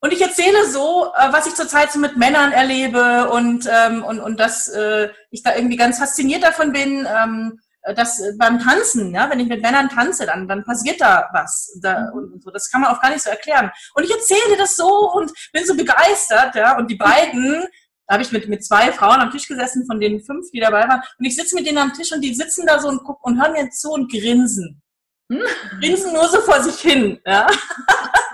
[0.00, 4.20] und ich erzähle so, äh, was ich zurzeit so mit Männern erlebe und, ähm, und,
[4.20, 7.58] und dass äh, ich da irgendwie ganz fasziniert davon bin, ähm,
[7.94, 11.78] dass beim Tanzen, ja, wenn ich mit Männern tanze, dann, dann passiert da was.
[11.80, 12.50] Da, und, und so.
[12.50, 13.70] Das kann man auch gar nicht so erklären.
[13.94, 16.76] Und ich erzähle das so und bin so begeistert, ja.
[16.76, 17.66] Und die beiden,
[18.06, 20.88] da habe ich mit, mit zwei Frauen am Tisch gesessen, von den fünf, die dabei
[20.88, 21.02] waren.
[21.18, 23.40] Und ich sitze mit denen am Tisch und die sitzen da so und gucken und
[23.40, 24.82] hören mir zu und grinsen.
[25.30, 25.42] Hm?
[25.80, 27.46] Grinsen nur so vor sich hin, ja.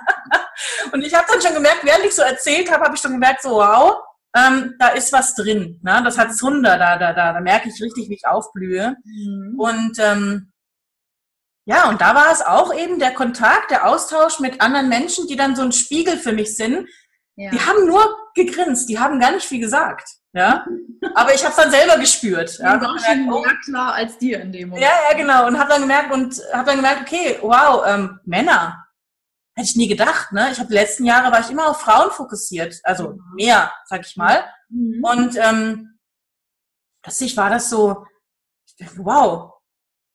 [0.93, 3.43] Und ich habe dann schon gemerkt, während ich so erzählt habe, habe ich schon gemerkt,
[3.43, 3.97] so wow,
[4.35, 5.79] ähm, da ist was drin.
[5.83, 6.03] Ne?
[6.05, 8.97] Das hat Zunder, da, da, da, da merke ich richtig, wie ich aufblühe.
[9.05, 9.55] Mhm.
[9.59, 10.53] Und ähm,
[11.65, 15.37] ja, und da war es auch eben der Kontakt, der Austausch mit anderen Menschen, die
[15.37, 16.89] dann so ein Spiegel für mich sind.
[17.37, 17.51] Ja.
[17.51, 18.05] Die haben nur
[18.35, 20.09] gegrinst, die haben gar nicht viel gesagt.
[20.35, 20.65] Ja,
[21.15, 22.59] aber ich habe es dann selber gespürt.
[22.59, 24.83] Ja, war schon oh, mehr klar als dir in dem Moment.
[24.83, 25.47] ja, ja, genau.
[25.47, 28.82] Und habe dann gemerkt und habe dann gemerkt, okay, wow, ähm, Männer.
[29.55, 30.51] Hätte ich nie gedacht, ne?
[30.51, 34.17] Ich habe die letzten Jahre war ich immer auf Frauen fokussiert, also mehr, sag ich
[34.17, 34.45] mal.
[34.71, 35.05] Mhm.
[35.05, 35.99] Und ähm,
[37.03, 38.07] plötzlich war das so,
[38.67, 39.53] ich dachte, wow,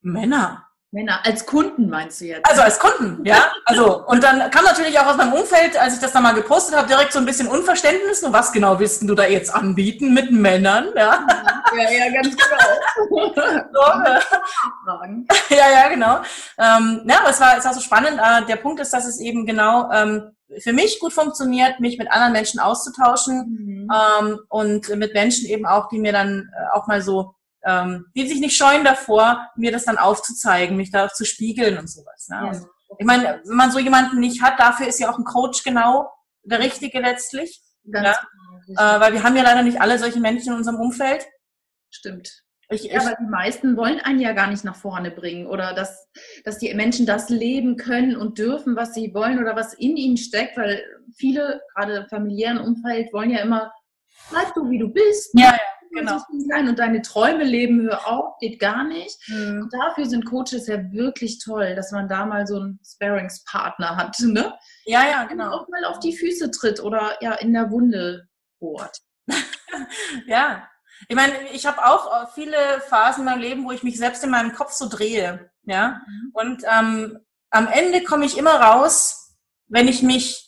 [0.01, 0.66] Männer.
[0.91, 2.49] Männer, als Kunden meinst du jetzt?
[2.49, 3.51] Also als Kunden, ja.
[3.65, 6.77] Also, und dann kam natürlich auch aus meinem Umfeld, als ich das dann mal gepostet
[6.77, 8.23] habe, direkt so ein bisschen Unverständnis.
[8.23, 10.87] Und was genau willst du da jetzt anbieten mit Männern?
[10.95, 11.27] Ja,
[11.75, 13.33] ja, ja ganz genau.
[13.73, 16.19] so, äh, ja, ja, genau.
[16.57, 18.19] Ähm, ja, aber es war, es war so spannend.
[18.23, 22.09] Äh, der Punkt ist, dass es eben genau ähm, für mich gut funktioniert, mich mit
[22.09, 23.89] anderen Menschen auszutauschen mhm.
[23.93, 27.33] ähm, und mit Menschen eben auch, die mir dann äh, auch mal so
[27.67, 31.89] ähm, die sich nicht scheuen davor, mir das dann aufzuzeigen, mich da zu spiegeln und
[31.89, 32.27] sowas.
[32.29, 32.51] Ne?
[32.53, 32.61] Ja.
[32.97, 36.09] ich meine, wenn man so jemanden nicht hat, dafür ist ja auch ein Coach genau
[36.43, 37.61] der Richtige letztlich.
[37.83, 38.15] ja?
[38.65, 41.25] Genau, äh, weil wir haben ja leider nicht alle solche Menschen in unserem Umfeld.
[41.89, 42.43] Stimmt.
[42.69, 46.09] Ich, ja, aber die meisten wollen einen ja gar nicht nach vorne bringen oder dass,
[46.43, 50.17] dass die Menschen das leben können und dürfen, was sie wollen oder was in ihnen
[50.17, 50.83] steckt, weil
[51.15, 53.71] viele, gerade im familiären Umfeld, wollen ja immer,
[54.29, 55.31] bleib du wie du bist.
[55.33, 55.59] Ja, ja
[55.91, 56.19] genau.
[56.49, 59.17] sein und deine Träume leben, hör auf, geht gar nicht.
[59.27, 59.63] Mhm.
[59.63, 64.19] Und dafür sind Coaches ja wirklich toll, dass man da mal so einen Sparringspartner hat,
[64.19, 64.53] ne?
[64.85, 65.45] Ja, ja, genau.
[65.45, 68.27] Und auch mal auf die Füße tritt oder ja in der Wunde
[68.59, 68.97] bohrt.
[70.27, 70.67] ja.
[71.07, 72.57] Ich meine, ich habe auch äh, viele
[72.87, 76.01] Phasen in meinem Leben, wo ich mich selbst in meinem Kopf so drehe, ja.
[76.07, 76.31] Mhm.
[76.33, 77.19] Und ähm,
[77.49, 79.35] am Ende komme ich immer raus,
[79.67, 80.46] wenn ich mich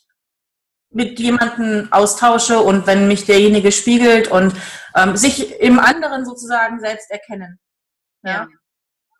[0.91, 4.55] mit jemandem austausche und wenn mich derjenige spiegelt und
[4.95, 7.59] ähm, sich im anderen sozusagen selbst erkennen.
[8.23, 8.31] Ja?
[8.31, 8.47] ja.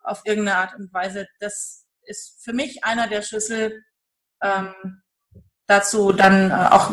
[0.02, 1.26] Auf irgendeine Art und Weise.
[1.38, 3.84] Das ist für mich einer der Schlüssel
[4.42, 5.02] ähm,
[5.66, 6.90] dazu, dann äh, auch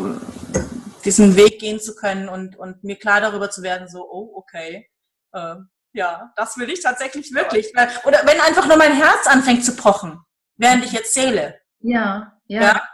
[1.05, 4.89] diesen Weg gehen zu können und, und mir klar darüber zu werden, so, oh, okay,
[5.33, 5.55] äh,
[5.93, 7.73] ja, das will ich tatsächlich wirklich.
[8.05, 10.19] Oder wenn einfach nur mein Herz anfängt zu pochen,
[10.57, 11.59] während ich erzähle.
[11.79, 12.61] Ja, ja.
[12.61, 12.86] ja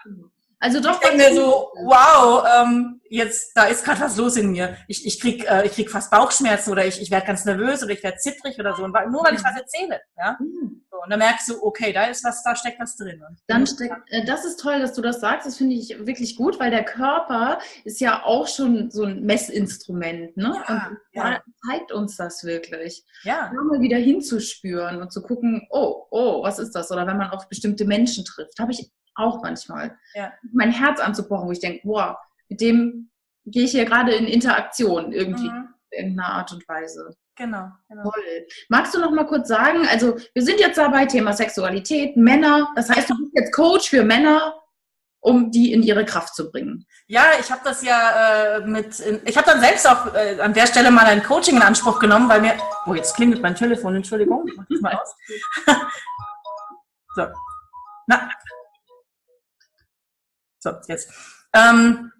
[0.63, 0.93] also doch.
[0.93, 4.77] Ich denke mir so, wow, ähm, jetzt, da ist gerade was los in mir.
[4.87, 7.91] Ich, ich krieg, äh, ich krieg fast Bauchschmerzen oder ich, ich werde ganz nervös oder
[7.91, 8.85] ich werde zittrig oder so.
[8.85, 10.37] Und nur weil ich was erzähle, ja.
[10.39, 10.85] Mhm.
[10.89, 13.21] So, und dann merkst du, okay, da ist was, da steckt was drin.
[13.47, 15.45] Dann steckt, äh, das ist toll, dass du das sagst.
[15.45, 20.37] Das finde ich wirklich gut, weil der Körper ist ja auch schon so ein Messinstrument,
[20.37, 20.63] ne?
[20.69, 21.43] Ja, und ja.
[21.67, 23.03] zeigt uns das wirklich.
[23.23, 23.51] Ja.
[23.53, 26.89] Mal wieder hinzuspüren und zu gucken, oh, oh, was ist das?
[26.89, 29.97] Oder wenn man auf bestimmte Menschen trifft, habe ich auch manchmal.
[30.13, 30.33] Ja.
[30.51, 33.09] Mein Herz anzupochen, wo ich denke, boah, mit dem
[33.45, 35.73] gehe ich hier gerade in Interaktion irgendwie, mhm.
[35.91, 37.15] in irgendeiner Art und Weise.
[37.35, 38.03] Genau, genau.
[38.03, 38.47] Toll.
[38.69, 42.89] Magst du noch mal kurz sagen, also wir sind jetzt dabei, Thema Sexualität, Männer, das
[42.89, 44.61] heißt, du bist jetzt Coach für Männer,
[45.19, 46.85] um die in ihre Kraft zu bringen.
[47.07, 50.67] Ja, ich habe das ja äh, mit, ich habe dann selbst auch äh, an der
[50.67, 52.55] Stelle mal ein Coaching in Anspruch genommen, weil mir,
[52.85, 55.15] oh, jetzt klingelt mein Telefon, Entschuldigung, ich mach das mal aus.
[57.15, 57.25] so.
[58.07, 58.29] Na,
[60.63, 61.09] so, jetzt.
[61.53, 62.11] Ähm,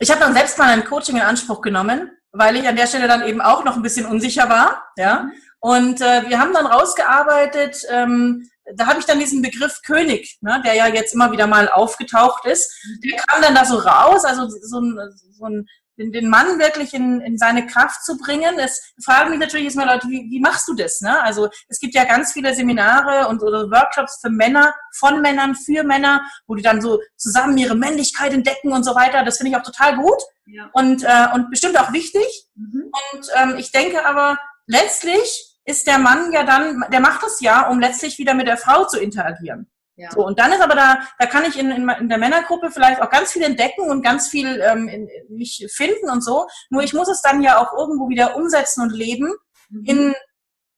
[0.00, 3.06] ich habe dann selbst mal ein Coaching in Anspruch genommen, weil ich an der Stelle
[3.06, 4.84] dann eben auch noch ein bisschen unsicher war.
[4.96, 5.28] Ja.
[5.60, 10.60] Und äh, wir haben dann rausgearbeitet, ähm, da habe ich dann diesen Begriff König, ne,
[10.64, 12.72] der ja jetzt immer wieder mal aufgetaucht ist,
[13.04, 14.98] der kam dann da so raus, also so ein,
[15.32, 15.68] so ein
[15.98, 18.58] den, den Mann wirklich in, in seine Kraft zu bringen.
[18.58, 21.00] Es fragen mich natürlich jetzt mal Leute, wie, wie machst du das?
[21.00, 21.20] Ne?
[21.22, 25.84] Also es gibt ja ganz viele Seminare und oder Workshops für Männer, von Männern, für
[25.84, 29.24] Männer, wo die dann so zusammen ihre Männlichkeit entdecken und so weiter.
[29.24, 30.70] Das finde ich auch total gut ja.
[30.72, 32.46] und, äh, und bestimmt auch wichtig.
[32.54, 32.90] Mhm.
[33.12, 37.68] Und ähm, ich denke aber, letztlich ist der Mann ja dann, der macht das ja,
[37.68, 39.71] um letztlich wieder mit der Frau zu interagieren.
[39.96, 40.10] Ja.
[40.10, 43.02] So, und dann ist aber da, da kann ich in, in, in der Männergruppe vielleicht
[43.02, 46.46] auch ganz viel entdecken und ganz viel ähm, in, mich finden und so.
[46.70, 49.32] Nur ich muss es dann ja auch irgendwo wieder umsetzen und leben
[49.68, 49.84] mhm.
[49.84, 50.14] in,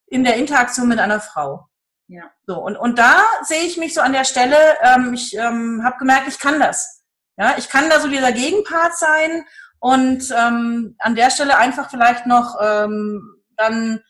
[0.06, 1.68] in der Interaktion mit einer Frau.
[2.08, 2.24] Ja.
[2.46, 5.96] So, und, und da sehe ich mich so an der Stelle, ähm, ich ähm, habe
[5.98, 7.02] gemerkt, ich kann das.
[7.36, 9.44] Ja, ich kann da so dieser Gegenpart sein
[9.80, 14.02] und ähm, an der Stelle einfach vielleicht noch ähm, dann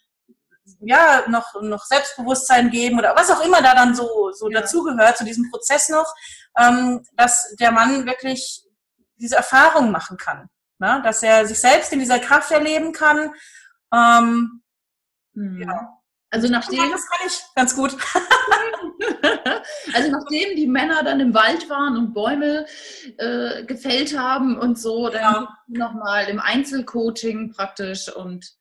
[0.87, 4.61] ja, noch, noch Selbstbewusstsein geben oder was auch immer da dann so, so ja.
[4.61, 6.13] dazugehört, zu diesem Prozess noch,
[6.59, 8.63] ähm, dass der Mann wirklich
[9.17, 10.49] diese Erfahrung machen kann.
[10.79, 11.01] Ne?
[11.05, 13.33] Dass er sich selbst in dieser Kraft erleben kann.
[13.93, 14.63] Ähm,
[15.35, 15.63] mhm.
[15.63, 15.89] ja.
[16.31, 16.91] Also nachdem.
[16.91, 17.97] Das kann ich ganz gut.
[19.95, 22.67] also nachdem die Männer dann im Wald waren und Bäume
[23.19, 25.59] äh, gefällt haben und so, dann ja.
[25.69, 28.53] nochmal im Einzelcoaching praktisch und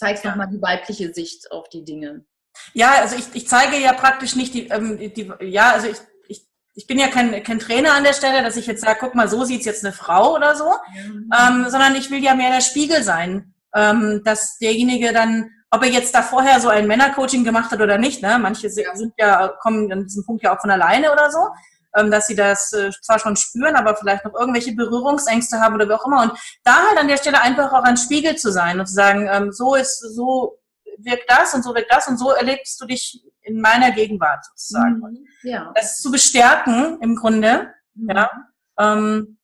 [0.00, 0.30] zeigst ja.
[0.30, 2.24] nochmal die weibliche Sicht auf die Dinge.
[2.72, 5.98] Ja, also ich, ich zeige ja praktisch nicht die, ähm, die ja, also ich,
[6.28, 9.14] ich, ich bin ja kein, kein Trainer an der Stelle, dass ich jetzt sage, guck
[9.14, 11.30] mal, so sieht's jetzt eine Frau oder so, mhm.
[11.38, 15.90] ähm, sondern ich will ja mehr der Spiegel sein, ähm, dass derjenige dann, ob er
[15.90, 19.92] jetzt da vorher so ein Männercoaching gemacht hat oder nicht, ne, manche sind ja, kommen
[19.92, 21.48] an diesem Punkt ja auch von alleine oder so,
[21.92, 25.92] dass sie das äh, zwar schon spüren, aber vielleicht noch irgendwelche Berührungsängste haben oder wie
[25.94, 26.22] auch immer.
[26.22, 26.32] Und
[26.64, 29.52] da halt an der Stelle einfach auch ein Spiegel zu sein und zu sagen, ähm,
[29.52, 30.58] so ist, so
[30.98, 34.98] wirkt das und so wirkt das und so erlebst du dich in meiner Gegenwart sozusagen.
[35.00, 35.26] Mhm.
[35.42, 35.72] Ja.
[35.74, 38.10] Das zu bestärken im Grunde, Mhm.
[38.10, 38.30] ja,
[38.78, 39.38] ähm,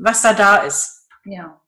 [0.00, 1.08] was da da ist.
[1.24, 1.60] Ja.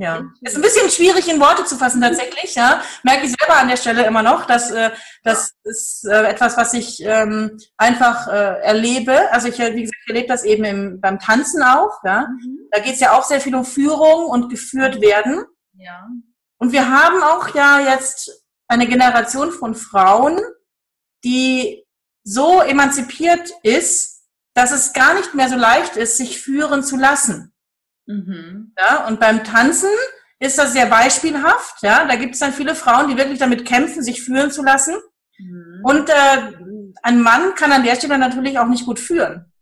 [0.00, 2.54] Ja, ist ein bisschen schwierig in Worte zu fassen tatsächlich.
[2.54, 4.90] Ja, merke ich selber an der Stelle immer noch, dass äh,
[5.24, 9.30] das ist äh, etwas, was ich ähm, einfach äh, erlebe.
[9.32, 11.98] Also ich, wie gesagt, erlebe das eben im, beim Tanzen auch.
[12.04, 12.68] Ja, Mhm.
[12.70, 15.44] da geht es ja auch sehr viel um Führung und geführt werden.
[15.74, 16.06] Ja.
[16.58, 20.38] Und wir haben auch ja jetzt eine Generation von Frauen,
[21.24, 21.84] die
[22.22, 24.22] so emanzipiert ist,
[24.54, 27.52] dass es gar nicht mehr so leicht ist, sich führen zu lassen.
[28.06, 28.67] Mhm.
[28.78, 29.90] Ja, und beim Tanzen
[30.38, 31.82] ist das sehr beispielhaft.
[31.82, 34.94] Ja, da gibt es dann viele Frauen, die wirklich damit kämpfen, sich führen zu lassen.
[35.38, 35.80] Mhm.
[35.82, 36.52] Und äh,
[37.02, 39.52] ein Mann kann an der Stelle natürlich auch nicht gut führen,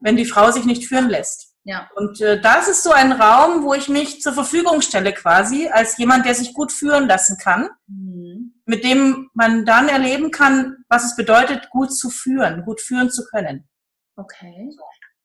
[0.00, 1.54] wenn die Frau sich nicht führen lässt.
[1.64, 1.90] Ja.
[1.94, 5.98] Und äh, das ist so ein Raum, wo ich mich zur Verfügung stelle quasi, als
[5.98, 8.54] jemand, der sich gut führen lassen kann, Mhm.
[8.66, 13.24] mit dem man dann erleben kann, was es bedeutet, gut zu führen, gut führen zu
[13.26, 13.68] können.
[14.16, 14.70] Okay.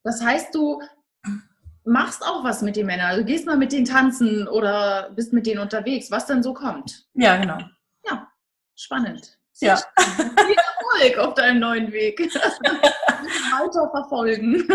[0.04, 0.82] Das heißt, du
[1.86, 3.18] machst auch was mit den Männern.
[3.18, 7.06] Du gehst mal mit denen tanzen oder bist mit denen unterwegs, was dann so kommt.
[7.14, 7.60] Ja, genau.
[8.06, 8.28] Ja,
[8.76, 9.38] spannend.
[9.60, 9.78] Ja.
[9.78, 10.40] spannend.
[10.40, 12.20] Viel Erfolg auf deinem neuen Weg.
[13.56, 14.68] Weiter verfolgen.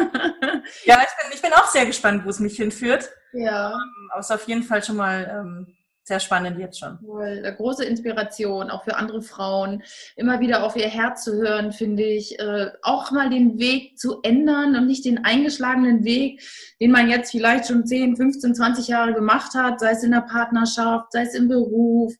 [0.85, 3.09] Ja, ich bin, ich bin auch sehr gespannt, wo es mich hinführt.
[3.33, 3.73] ja.
[4.11, 5.77] Aber es ist auf jeden Fall schon mal ähm,
[6.11, 6.99] sehr spannend jetzt schon.
[7.21, 9.83] Eine große Inspiration, auch für andere Frauen,
[10.17, 12.37] immer wieder auf ihr Herz zu hören, finde ich.
[12.41, 16.43] Äh, auch mal den Weg zu ändern und nicht den eingeschlagenen Weg,
[16.81, 20.23] den man jetzt vielleicht schon 10, 15, 20 Jahre gemacht hat, sei es in der
[20.23, 22.13] Partnerschaft, sei es im Beruf,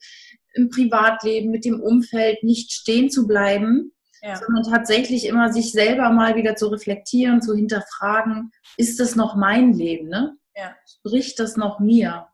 [0.55, 4.37] im Privatleben, mit dem Umfeld, nicht stehen zu bleiben, Ja.
[4.37, 9.73] sondern tatsächlich immer sich selber mal wieder zu reflektieren, zu hinterfragen, ist das noch mein
[9.73, 10.37] Leben, ne?
[10.55, 10.77] Ja.
[10.87, 12.27] Spricht das noch mir?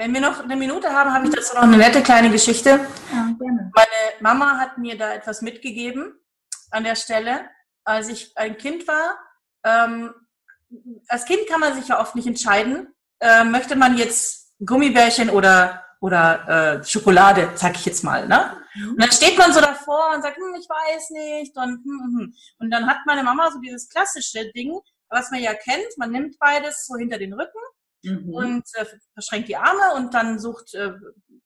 [0.00, 2.70] Wenn wir noch eine Minute haben, habe ich dazu noch eine nette kleine Geschichte.
[3.12, 3.70] Ja, gerne.
[3.74, 6.18] Meine Mama hat mir da etwas mitgegeben
[6.70, 7.50] an der Stelle,
[7.84, 9.18] als ich ein Kind war.
[9.62, 10.14] Ähm,
[11.06, 15.84] als Kind kann man sich ja oft nicht entscheiden, äh, möchte man jetzt Gummibärchen oder
[16.00, 18.26] oder äh, Schokolade, sag ich jetzt mal.
[18.26, 18.56] Ne?
[18.88, 21.54] Und dann steht man so davor und sagt, hm, ich weiß nicht.
[21.58, 22.34] Und, hm, hm, hm.
[22.60, 24.80] und dann hat meine Mama so dieses klassische Ding,
[25.10, 25.98] was man ja kennt.
[25.98, 27.60] Man nimmt beides so hinter den Rücken
[28.02, 28.34] Mhm.
[28.34, 30.92] und äh, verschränkt die Arme und dann sucht äh,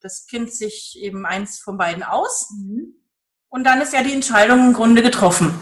[0.01, 2.51] das Kind sich eben eins von beiden aus.
[2.51, 2.95] Mhm.
[3.49, 5.55] Und dann ist ja die Entscheidung im Grunde getroffen.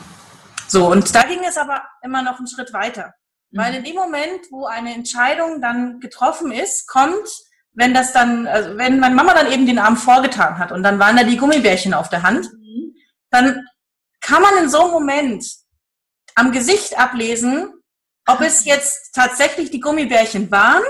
[0.68, 3.12] So, und da ging es aber immer noch einen Schritt weiter.
[3.54, 7.28] Weil in dem Moment, wo eine Entscheidung dann getroffen ist, kommt,
[7.74, 10.98] wenn das dann, also wenn meine Mama dann eben den Arm vorgetan hat und dann
[10.98, 12.94] waren da die Gummibärchen auf der Hand, Mhm.
[13.30, 13.66] dann
[14.22, 15.44] kann man in so einem Moment
[16.34, 17.81] am Gesicht ablesen,
[18.26, 20.84] ob es jetzt tatsächlich die Gummibärchen waren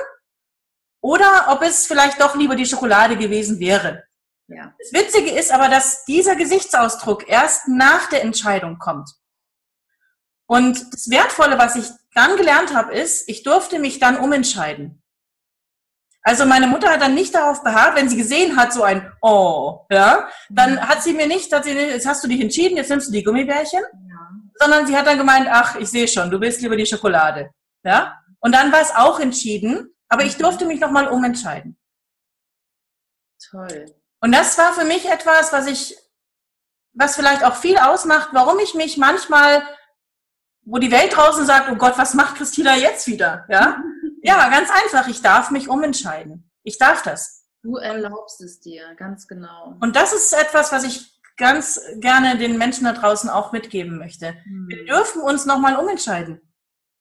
[1.01, 4.05] oder ob es vielleicht doch lieber die Schokolade gewesen wäre.
[4.49, 4.75] Ja.
[4.79, 9.11] Das Witzige ist aber, dass dieser Gesichtsausdruck erst nach der Entscheidung kommt.
[10.47, 15.03] Und das Wertvolle, was ich dann gelernt habe, ist, ich durfte mich dann umentscheiden.
[16.23, 19.87] Also meine Mutter hat dann nicht darauf beharrt, wenn sie gesehen hat, so ein Oh,
[19.91, 23.09] ja, dann hat sie mir nicht, hat sie, jetzt hast du dich entschieden, jetzt nimmst
[23.09, 24.32] du die Gummibärchen, Ja.
[24.55, 27.51] Sondern sie hat dann gemeint, ach, ich sehe schon, du willst lieber die Schokolade,
[27.85, 28.19] ja.
[28.41, 31.79] Und dann war es auch entschieden, aber ich durfte mich nochmal umentscheiden.
[33.51, 33.87] Toll.
[34.21, 35.97] Und das war für mich etwas, was ich,
[36.93, 39.63] was vielleicht auch viel ausmacht, warum ich mich manchmal,
[40.65, 43.45] wo die Welt draußen sagt, oh Gott, was macht Christina jetzt wieder?
[43.49, 43.83] Ja,
[44.23, 45.09] ja, ganz einfach.
[45.09, 46.51] Ich darf mich umentscheiden.
[46.63, 47.47] Ich darf das.
[47.63, 49.77] Du erlaubst es dir, ganz genau.
[49.81, 54.37] Und das ist etwas, was ich ganz gerne den Menschen da draußen auch mitgeben möchte.
[54.69, 56.41] Wir dürfen uns nochmal umentscheiden.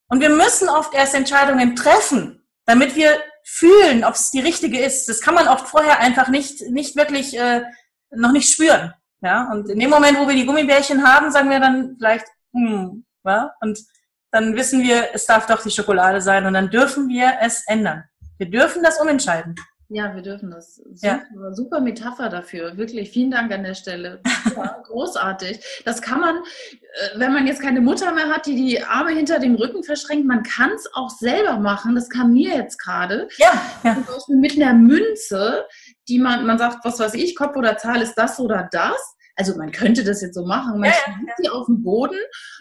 [0.09, 5.07] Und wir müssen oft erst Entscheidungen treffen, damit wir fühlen, ob es die richtige ist.
[5.07, 7.61] Das kann man oft vorher einfach nicht, nicht wirklich, äh,
[8.09, 8.95] noch nicht spüren.
[9.21, 13.05] Ja, und in dem Moment, wo wir die Gummibärchen haben, sagen wir dann vielleicht, hm,
[13.23, 13.77] ja, und
[14.31, 18.05] dann wissen wir, es darf doch die Schokolade sein und dann dürfen wir es ändern.
[18.39, 19.53] Wir dürfen das umentscheiden.
[19.93, 20.75] Ja, wir dürfen das.
[20.77, 20.95] Super,
[21.35, 21.53] Ja.
[21.53, 22.77] super Metapher dafür.
[22.77, 24.21] Wirklich, vielen Dank an der Stelle.
[24.55, 25.81] Ja, großartig.
[25.83, 29.39] Das kann man, äh, wenn man jetzt keine Mutter mehr hat, die die Arme hinter
[29.39, 31.93] dem Rücken verschränkt, man kann es auch selber machen.
[31.95, 33.27] Das kam mir jetzt gerade.
[33.37, 33.51] Ja,
[33.83, 35.65] ja, Zum Beispiel mit einer Münze,
[36.07, 38.95] die man, man sagt, was weiß ich, Kopf oder Zahl ist das oder das.
[39.35, 40.79] Also man könnte das jetzt so machen.
[40.79, 42.17] Man Ja, ja, sie auf den Boden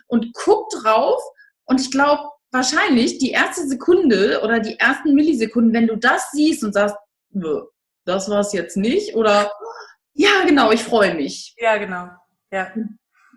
[0.09, 1.23] und guckt drauf.
[1.67, 6.65] Und ich glaube, wahrscheinlich die erste Sekunde oder die ersten Millisekunden, wenn du das siehst
[6.65, 7.01] und sagst, "Nö,
[8.05, 9.51] das war es jetzt nicht, oder
[10.15, 11.55] ja, genau, ich freue mich.
[11.59, 12.09] ja, genau.
[12.53, 12.73] Ja,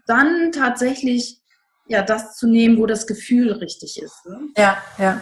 [0.07, 1.39] Dann tatsächlich
[1.87, 4.25] ja das zu nehmen, wo das Gefühl richtig ist.
[4.25, 4.49] Ne?
[4.57, 5.21] ja, ja.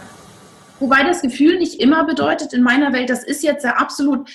[0.79, 4.27] Wobei das Gefühl nicht immer bedeutet in meiner Welt, das ist jetzt ja absolut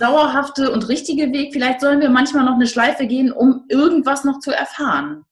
[0.00, 1.52] dauerhafte und richtige Weg.
[1.52, 5.24] Vielleicht sollen wir manchmal noch eine Schleife gehen, um irgendwas noch zu erfahren.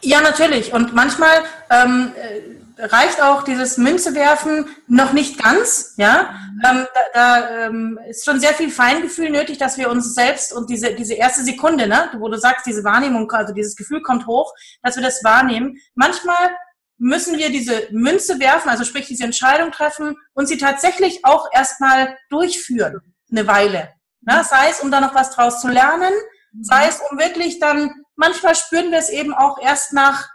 [0.00, 0.72] Ja, natürlich.
[0.72, 5.94] Und manchmal ähm, äh, reicht auch dieses Münze werfen noch nicht ganz.
[5.96, 6.34] Ja,
[6.68, 10.70] ähm, da, da ähm, ist schon sehr viel Feingefühl nötig, dass wir uns selbst und
[10.70, 14.52] diese diese erste Sekunde, ne, wo du sagst, diese Wahrnehmung, also dieses Gefühl kommt hoch,
[14.82, 15.76] dass wir das wahrnehmen.
[15.94, 16.56] Manchmal
[16.98, 22.16] müssen wir diese Münze werfen, also sprich diese Entscheidung treffen und sie tatsächlich auch erstmal
[22.30, 23.00] durchführen,
[23.30, 23.92] eine Weile.
[24.22, 24.44] Ne?
[24.48, 26.12] Sei es, um da noch was draus zu lernen,
[26.60, 30.28] sei es, um wirklich dann manchmal spüren wir es eben auch erst nach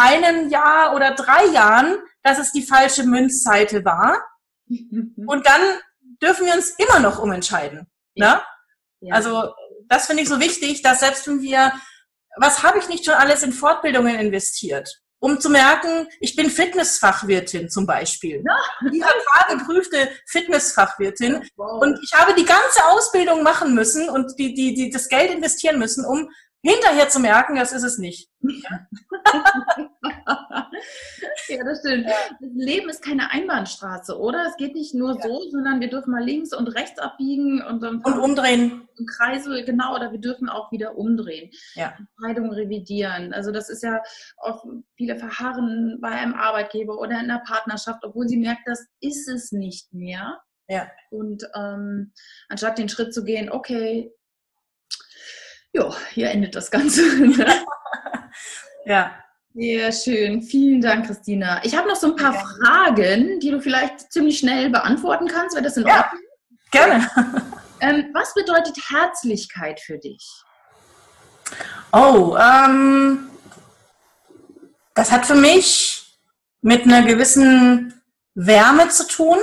[0.00, 4.22] einem Jahr oder drei Jahren, dass es die falsche Münzseite war.
[4.68, 5.60] Und dann
[6.22, 7.90] dürfen wir uns immer noch umentscheiden.
[8.14, 8.42] Ne?
[9.00, 9.14] Ja.
[9.14, 9.54] Also
[9.88, 11.72] das finde ich so wichtig, dass selbst wenn wir,
[12.36, 15.02] was habe ich nicht schon alles in Fortbildungen investiert?
[15.20, 18.42] um zu merken, ich bin Fitnessfachwirtin zum Beispiel.
[18.82, 18.90] Ja.
[18.90, 21.44] IHK geprüfte Fitnessfachwirtin.
[21.56, 21.82] Wow.
[21.82, 25.78] Und ich habe die ganze Ausbildung machen müssen und die, die, die, das Geld investieren
[25.78, 26.30] müssen, um
[26.62, 28.28] hinterher zu merken, das ist es nicht.
[28.40, 28.86] ja,
[31.64, 32.06] das stimmt.
[32.06, 34.46] Das Leben ist keine Einbahnstraße, oder?
[34.48, 35.22] Es geht nicht nur ja.
[35.22, 38.88] so, sondern wir dürfen mal links und rechts abbiegen und, und umdrehen.
[38.96, 41.50] Im Kreisel, genau, oder wir dürfen auch wieder umdrehen.
[41.74, 41.96] Ja.
[42.16, 43.32] Entscheidungen revidieren.
[43.32, 44.02] Also das ist ja
[44.36, 44.64] oft,
[44.96, 49.52] viele verharren bei einem Arbeitgeber oder in einer Partnerschaft, obwohl sie merkt, das ist es
[49.52, 50.40] nicht mehr.
[50.68, 50.90] Ja.
[51.10, 52.12] Und ähm,
[52.48, 54.12] anstatt den Schritt zu gehen, okay,
[55.72, 57.02] ja, hier endet das Ganze.
[58.84, 59.12] ja.
[59.54, 60.42] Sehr schön.
[60.42, 61.60] Vielen Dank, Christina.
[61.64, 62.40] Ich habe noch so ein paar ja.
[62.40, 65.54] Fragen, die du vielleicht ziemlich schnell beantworten kannst.
[65.54, 66.22] Wäre das in ja, Ordnung?
[66.70, 67.10] Gerne.
[67.82, 70.28] Ähm, was bedeutet Herzlichkeit für dich?
[71.92, 73.30] Oh, ähm,
[74.94, 76.18] das hat für mich
[76.60, 78.02] mit einer gewissen
[78.34, 79.38] Wärme zu tun.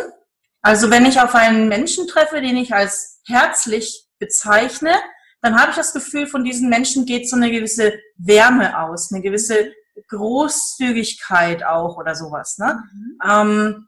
[0.62, 4.94] Also wenn ich auf einen Menschen treffe, den ich als herzlich bezeichne,
[5.42, 9.24] dann habe ich das Gefühl, von diesen Menschen geht so eine gewisse Wärme aus, eine
[9.24, 9.74] gewisse
[10.10, 12.58] Großzügigkeit auch oder sowas.
[12.58, 12.84] Ne?
[12.94, 13.18] Mhm.
[13.30, 13.88] Ähm,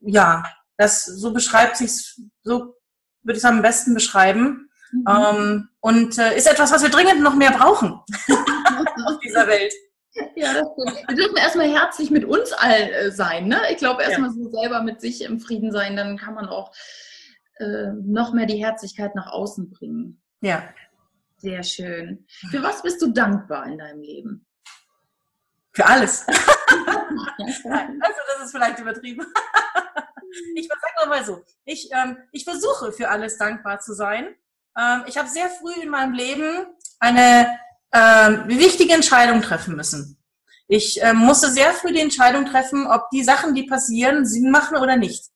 [0.00, 0.44] ja,
[0.76, 2.74] das so beschreibt sich, so
[3.22, 4.68] würde ich es am besten beschreiben.
[4.92, 5.04] Mhm.
[5.08, 7.92] Ähm, und äh, ist etwas, was wir dringend noch mehr brauchen
[9.06, 9.72] auf dieser Welt.
[10.36, 11.08] Ja, das stimmt.
[11.08, 13.48] Wir dürfen erstmal herzlich mit uns all äh, sein.
[13.48, 13.60] Ne?
[13.72, 14.34] Ich glaube, erstmal ja.
[14.34, 16.72] so selber mit sich im Frieden sein, dann kann man auch
[17.58, 20.22] äh, noch mehr die Herzlichkeit nach außen bringen.
[20.40, 20.62] Ja.
[21.38, 22.26] Sehr schön.
[22.50, 24.46] Für was bist du dankbar in deinem Leben?
[25.74, 26.24] Für alles.
[26.28, 26.38] also
[27.68, 29.26] das ist vielleicht übertrieben.
[30.54, 34.34] ich sage mal so, ich, ähm, ich versuche für alles dankbar zu sein.
[34.78, 36.66] Ähm, ich habe sehr früh in meinem Leben
[37.00, 37.58] eine
[37.92, 40.18] ähm, wichtige Entscheidung treffen müssen.
[40.66, 44.78] Ich ähm, musste sehr früh die Entscheidung treffen, ob die Sachen, die passieren, Sinn machen
[44.78, 45.26] oder nicht.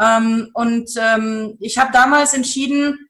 [0.00, 3.08] Ähm, und ähm, ich habe damals entschieden,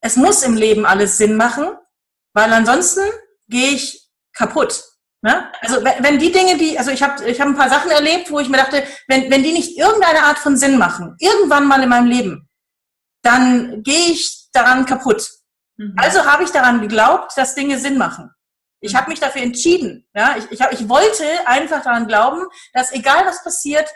[0.00, 1.76] es muss im Leben alles Sinn machen,
[2.34, 3.02] weil ansonsten
[3.48, 4.91] gehe ich kaputt.
[5.24, 5.52] Ne?
[5.60, 8.40] Also wenn die Dinge, die, also ich habe ich hab ein paar Sachen erlebt, wo
[8.40, 11.88] ich mir dachte, wenn, wenn die nicht irgendeine Art von Sinn machen, irgendwann mal in
[11.88, 12.48] meinem Leben,
[13.22, 15.30] dann gehe ich daran kaputt.
[15.76, 15.94] Mhm.
[15.96, 18.30] Also habe ich daran geglaubt, dass Dinge Sinn machen.
[18.80, 20.04] Ich habe mich dafür entschieden.
[20.12, 20.34] Ja?
[20.36, 23.88] Ich, ich, hab, ich wollte einfach daran glauben, dass egal was passiert,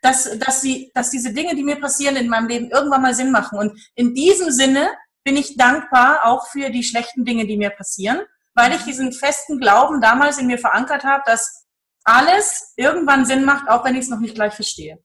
[0.00, 3.30] dass, dass, sie, dass diese Dinge, die mir passieren in meinem Leben, irgendwann mal Sinn
[3.30, 3.58] machen.
[3.58, 4.88] Und in diesem Sinne
[5.24, 8.22] bin ich dankbar auch für die schlechten Dinge, die mir passieren,
[8.54, 11.66] weil ich diesen festen Glauben damals in mir verankert habe, dass
[12.04, 14.98] alles irgendwann Sinn macht, auch wenn ich es noch nicht gleich verstehe.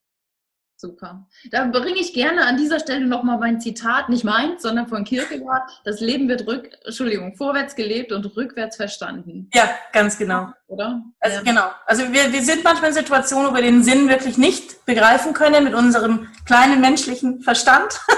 [0.81, 1.27] Super.
[1.51, 5.69] Da bringe ich gerne an dieser Stelle nochmal mein Zitat, nicht meins, sondern von Kierkegaard.
[5.83, 9.49] Das Leben wird rück, Entschuldigung, vorwärts gelebt und rückwärts verstanden.
[9.53, 10.53] Ja, ganz genau.
[10.67, 11.01] Oder?
[11.19, 11.43] Also ja.
[11.43, 11.69] genau.
[11.85, 15.65] Also wir, wir sind manchmal in Situationen, wo wir den Sinn wirklich nicht begreifen können
[15.65, 17.99] mit unserem kleinen menschlichen Verstand.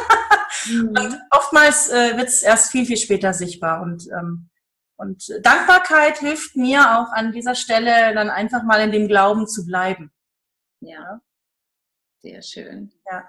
[0.67, 0.89] Mhm.
[0.89, 3.82] Und oftmals äh, wird es erst viel, viel später sichtbar.
[3.82, 4.51] Und, ähm,
[5.02, 9.66] und Dankbarkeit hilft mir auch an dieser Stelle dann einfach mal in dem Glauben zu
[9.66, 10.12] bleiben.
[10.80, 11.22] Ja.
[12.20, 12.91] Sehr schön.
[13.12, 13.28] Ja.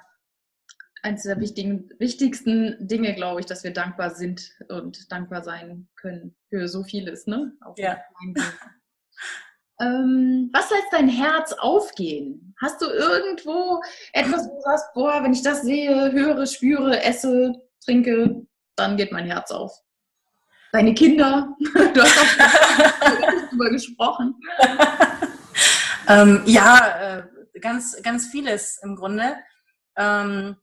[1.03, 6.37] Eines der wichtigen, wichtigsten Dinge, glaube ich, dass wir dankbar sind und dankbar sein können
[6.51, 7.57] für so vieles, ne?
[7.63, 7.99] Auch ja.
[9.81, 12.55] ähm, was lässt dein Herz aufgehen?
[12.61, 17.55] Hast du irgendwo etwas, wo du sagst, boah, wenn ich das sehe, höre, spüre, esse,
[17.83, 18.47] trinke,
[18.77, 19.82] dann geht mein Herz auf?
[20.73, 21.55] Deine Kinder,
[21.95, 24.35] du hast auch darüber gesprochen.
[26.09, 29.37] ähm, ja, äh, ganz, ganz vieles im Grunde.
[29.99, 30.57] Ähm,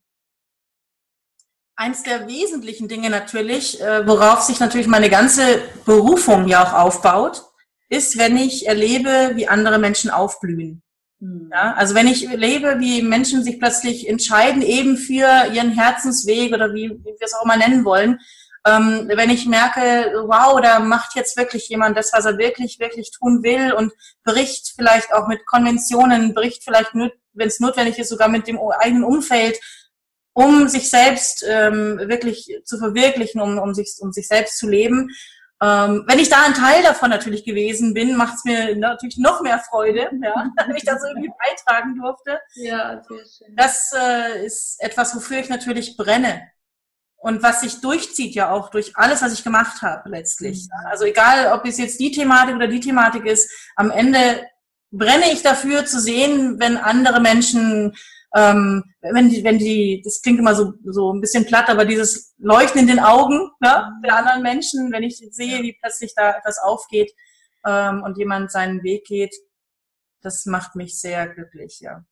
[1.76, 7.44] eins der wesentlichen Dinge natürlich, äh, worauf sich natürlich meine ganze Berufung ja auch aufbaut,
[7.90, 10.82] ist, wenn ich erlebe, wie andere Menschen aufblühen.
[11.20, 11.52] Mhm.
[11.54, 16.74] Ja, also wenn ich lebe, wie Menschen sich plötzlich entscheiden, eben für ihren Herzensweg oder
[16.74, 18.20] wie, wie wir es auch mal nennen wollen,
[18.66, 23.12] ähm, wenn ich merke, wow, da macht jetzt wirklich jemand das, was er wirklich, wirklich
[23.12, 23.94] tun will und
[24.24, 29.04] bricht vielleicht auch mit Konventionen, bricht vielleicht, wenn es notwendig ist, sogar mit dem eigenen
[29.04, 29.60] Umfeld,
[30.34, 35.10] um sich selbst ähm, wirklich zu verwirklichen, um, um, sich, um sich selbst zu leben.
[35.62, 39.42] Ähm, wenn ich da ein Teil davon natürlich gewesen bin, macht es mir natürlich noch
[39.42, 42.40] mehr Freude, ja, wenn ich das irgendwie beitragen durfte.
[42.56, 43.56] Ja, sehr schön.
[43.56, 46.50] Das äh, ist etwas, wofür ich natürlich brenne
[47.20, 50.64] und was sich durchzieht ja auch durch alles, was ich gemacht habe letztlich.
[50.64, 50.88] Mhm.
[50.88, 54.46] Also egal, ob es jetzt die Thematik oder die Thematik ist, am Ende
[54.92, 57.96] brenne ich dafür zu sehen, wenn andere Menschen,
[58.36, 62.34] ähm, wenn die, wenn die, das klingt immer so so ein bisschen platt, aber dieses
[62.38, 66.58] Leuchten in den Augen ne, der anderen Menschen, wenn ich sehe, wie plötzlich da etwas
[66.60, 67.12] aufgeht
[67.66, 69.36] ähm, und jemand seinen Weg geht,
[70.22, 72.04] das macht mich sehr glücklich, ja.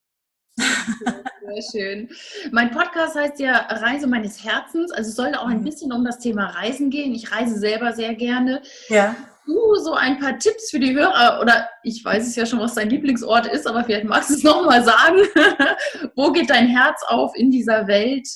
[0.57, 2.09] Sehr schön.
[2.51, 4.91] Mein Podcast heißt ja Reise meines Herzens.
[4.91, 5.63] Also es soll auch ein mhm.
[5.63, 7.13] bisschen um das Thema Reisen gehen.
[7.13, 8.61] Ich reise selber sehr gerne.
[8.89, 9.15] Ja.
[9.45, 12.73] Du so ein paar Tipps für die Hörer oder ich weiß es ja schon, was
[12.73, 15.19] dein Lieblingsort ist, aber vielleicht magst du es nochmal sagen.
[16.15, 18.27] Wo geht dein Herz auf in dieser Welt?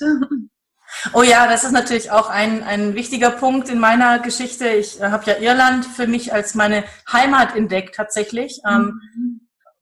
[1.13, 4.67] Oh ja, das ist natürlich auch ein, ein wichtiger Punkt in meiner Geschichte.
[4.69, 8.61] Ich äh, habe ja Irland für mich als meine Heimat entdeckt tatsächlich.
[8.69, 9.40] Ähm, mhm.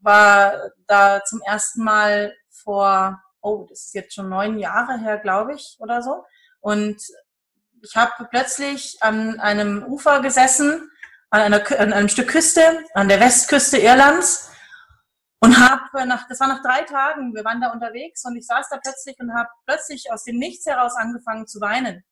[0.10, 5.54] War da zum ersten Mal vor, oh, das ist jetzt schon neun Jahre her, glaube
[5.54, 6.26] ich, oder so.
[6.62, 6.98] Und
[7.84, 10.90] ich habe plötzlich an einem Ufer gesessen,
[11.30, 14.50] an, einer, an einem Stück Küste, an der Westküste Irlands
[15.42, 18.68] und habe nach, das war nach drei Tagen, wir waren da unterwegs und ich saß
[18.70, 22.04] da plötzlich und habe plötzlich aus dem Nichts heraus angefangen zu weinen.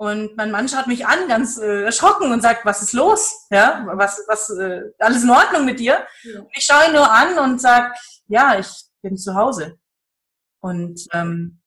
[0.00, 3.46] Und mein Mann schaut mich an, ganz äh, erschrocken und sagt, was ist los?
[3.50, 6.06] Ja, was, was, äh, alles in Ordnung mit dir?
[6.22, 6.40] Ja.
[6.54, 7.94] Ich schaue ihn nur an und sag,
[8.26, 8.66] ja, ich
[9.02, 9.78] bin zu Hause.
[10.60, 11.60] Und ähm,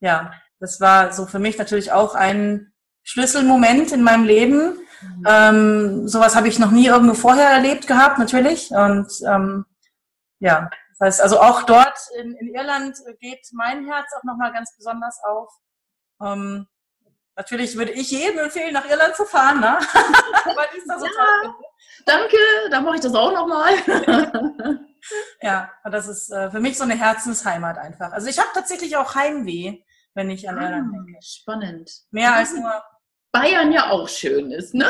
[0.00, 2.70] ja, das war so für mich natürlich auch ein
[3.02, 4.80] Schlüsselmoment in meinem Leben.
[5.00, 5.24] Mhm.
[5.26, 8.72] Ähm, sowas habe ich noch nie irgendwo vorher erlebt gehabt, natürlich.
[8.72, 9.64] Und ähm,
[10.38, 14.76] ja, das heißt, also auch dort in, in Irland geht mein Herz auch nochmal ganz
[14.76, 15.48] besonders auf.
[16.20, 16.66] Ähm,
[17.36, 19.78] natürlich würde ich jedem empfehlen, nach Irland zu fahren, ne?
[20.44, 21.54] Weil ich das so ja, toll
[22.06, 22.36] Danke,
[22.70, 23.72] dann mache ich das auch nochmal.
[25.42, 28.12] ja, das ist äh, für mich so eine Herzensheimat einfach.
[28.12, 29.82] Also ich habe tatsächlich auch Heimweh,
[30.14, 31.18] wenn ich an ah, Irland denke.
[31.22, 31.90] Spannend.
[32.10, 32.82] Mehr als nur.
[33.32, 34.86] Bayern ja auch schön ist, ne?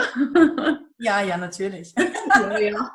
[0.99, 1.95] ja, ja, natürlich.
[2.35, 2.95] ja, ja.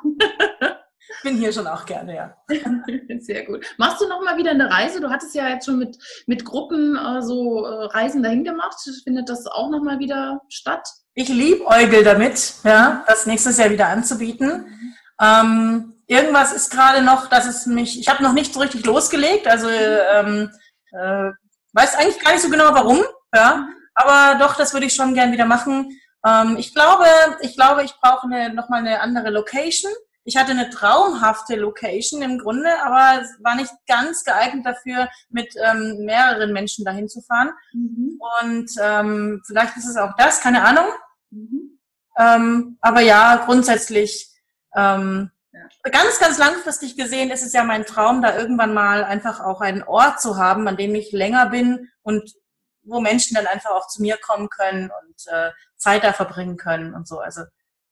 [1.22, 2.36] Bin hier schon auch gerne, ja.
[3.20, 3.64] Sehr gut.
[3.78, 5.00] Machst du noch mal wieder eine Reise?
[5.00, 8.76] Du hattest ja jetzt schon mit, mit Gruppen äh, so äh, Reisen dahin gemacht.
[9.04, 10.86] Findet das auch noch mal wieder statt?
[11.14, 14.64] Ich liebe Eugel damit, ja, das nächstes Jahr wieder anzubieten.
[14.66, 14.94] Mhm.
[15.20, 19.46] Ähm, irgendwas ist gerade noch, dass es mich, ich habe noch nicht so richtig losgelegt,
[19.46, 20.50] also ähm,
[20.92, 21.30] äh,
[21.72, 23.02] weiß eigentlich gar nicht so genau warum,
[23.34, 26.00] ja, aber doch, das würde ich schon gern wieder machen.
[26.26, 27.04] Ähm, ich glaube,
[27.42, 29.92] ich glaube, ich brauche eine, noch mal eine andere Location.
[30.24, 35.54] Ich hatte eine traumhafte Location im Grunde, aber es war nicht ganz geeignet dafür, mit
[35.64, 37.50] ähm, mehreren Menschen dahin zu fahren.
[37.72, 38.20] Mhm.
[38.42, 40.86] Und ähm, vielleicht ist es auch das, keine Ahnung.
[41.30, 41.78] Mhm.
[42.18, 44.28] Ähm, aber ja, grundsätzlich
[44.76, 45.90] ähm, ja.
[45.90, 49.82] ganz, ganz langfristig gesehen ist es ja mein Traum, da irgendwann mal einfach auch einen
[49.82, 52.34] Ort zu haben, an dem ich länger bin und
[52.82, 56.94] wo Menschen dann einfach auch zu mir kommen können und äh, Zeit da verbringen können
[56.94, 57.18] und so.
[57.18, 57.42] Also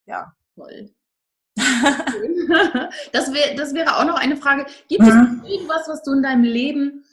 [0.05, 0.33] ja.
[0.55, 0.93] Toll.
[3.11, 4.65] das, wär, das wäre auch noch eine Frage.
[4.87, 5.41] Gibt mhm.
[5.43, 7.05] es irgendwas, was du in deinem Leben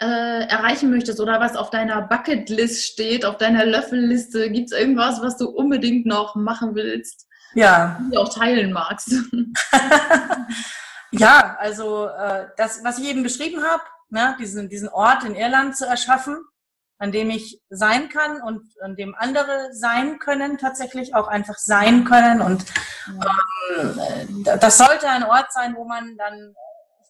[0.00, 4.50] äh, erreichen möchtest oder was auf deiner Bucketlist steht, auf deiner Löffelliste?
[4.50, 7.26] Gibt es irgendwas, was du unbedingt noch machen willst?
[7.54, 7.98] Ja.
[8.00, 9.14] Die du auch teilen magst.
[11.12, 15.76] ja, also äh, das, was ich eben beschrieben habe, ne, diesen, diesen Ort in Irland
[15.76, 16.38] zu erschaffen,
[16.98, 22.04] an dem ich sein kann und an dem andere sein können, tatsächlich auch einfach sein
[22.04, 22.40] können.
[22.40, 22.64] Und
[23.08, 23.20] ähm,
[24.44, 26.54] das sollte ein Ort sein, wo man dann,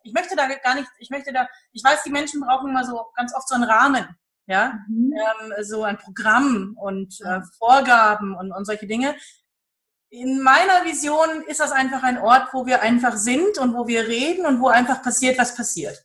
[0.03, 3.07] ich möchte da gar nicht, ich möchte da, ich weiß, die Menschen brauchen immer so
[3.17, 4.07] ganz oft so einen Rahmen,
[4.47, 5.13] ja, mhm.
[5.13, 9.15] ähm, so ein Programm und äh, Vorgaben und, und solche Dinge.
[10.11, 14.07] In meiner Vision ist das einfach ein Ort, wo wir einfach sind und wo wir
[14.07, 16.05] reden und wo einfach passiert, was passiert.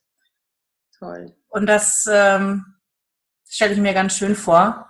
[0.97, 1.35] Toll.
[1.49, 2.77] Und das, ähm,
[3.49, 4.89] stelle ich mir ganz schön vor.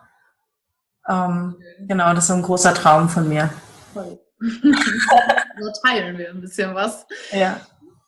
[1.07, 3.49] Ähm, genau, das ist so ein großer Traum von mir.
[3.93, 4.19] Toll.
[5.59, 7.05] so teilen wir ein bisschen was.
[7.31, 7.59] Ja.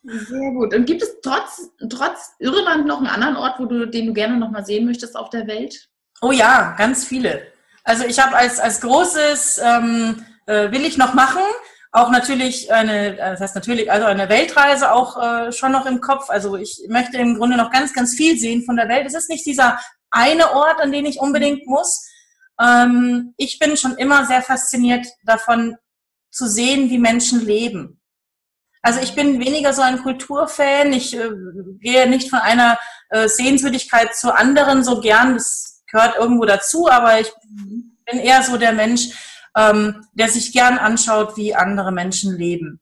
[0.04, 0.74] Sehr gut.
[0.74, 4.38] Und gibt es trotz, trotz Irland noch einen anderen Ort, wo du, den du gerne
[4.38, 5.90] noch mal sehen möchtest auf der Welt?
[6.22, 7.42] Oh ja, ganz viele.
[7.84, 11.42] Also ich habe als, als großes, ähm, äh, will ich noch machen,
[11.92, 16.02] auch natürlich eine, äh, das heißt natürlich, also eine Weltreise auch äh, schon noch im
[16.02, 16.30] Kopf.
[16.30, 19.08] Also ich möchte im Grunde noch ganz, ganz viel sehen von der Welt.
[19.08, 19.80] Es ist nicht dieser
[20.12, 22.08] eine Ort, an den ich unbedingt muss.
[22.62, 25.78] Ähm, ich bin schon immer sehr fasziniert davon
[26.32, 28.00] zu sehen, wie Menschen leben.
[28.82, 30.94] Also ich bin weniger so ein Kulturfan.
[30.94, 31.30] Ich äh,
[31.80, 32.78] gehe nicht von einer
[33.10, 35.34] äh, Sehenswürdigkeit zur anderen so gern.
[35.34, 37.32] Das gehört irgendwo dazu, aber ich
[38.06, 39.10] bin eher so der Mensch,
[39.58, 42.80] ähm, der sich gern anschaut, wie andere Menschen leben.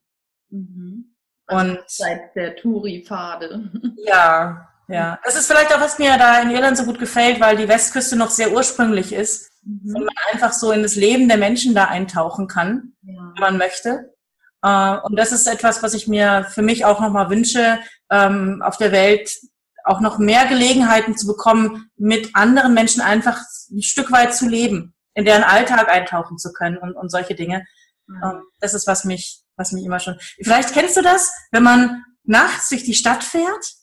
[0.49, 1.15] Mhm.
[1.47, 3.71] Also und seit der Touri-Pfade.
[4.05, 5.19] Ja, ja.
[5.25, 8.15] Das ist vielleicht auch, was mir da in Irland so gut gefällt, weil die Westküste
[8.15, 9.95] noch sehr ursprünglich ist mhm.
[9.95, 13.33] und man einfach so in das Leben der Menschen da eintauchen kann, ja.
[13.35, 14.13] wenn man möchte.
[14.63, 18.77] Äh, und das ist etwas, was ich mir für mich auch nochmal wünsche, ähm, auf
[18.77, 19.29] der Welt
[19.83, 23.41] auch noch mehr Gelegenheiten zu bekommen, mit anderen Menschen einfach
[23.71, 27.65] ein Stück weit zu leben in deren Alltag eintauchen zu können und, und solche Dinge.
[28.05, 28.43] Mhm.
[28.59, 30.19] Das ist, was mich, was mich immer schon.
[30.41, 33.73] Vielleicht kennst du das, wenn man nachts durch die Stadt fährt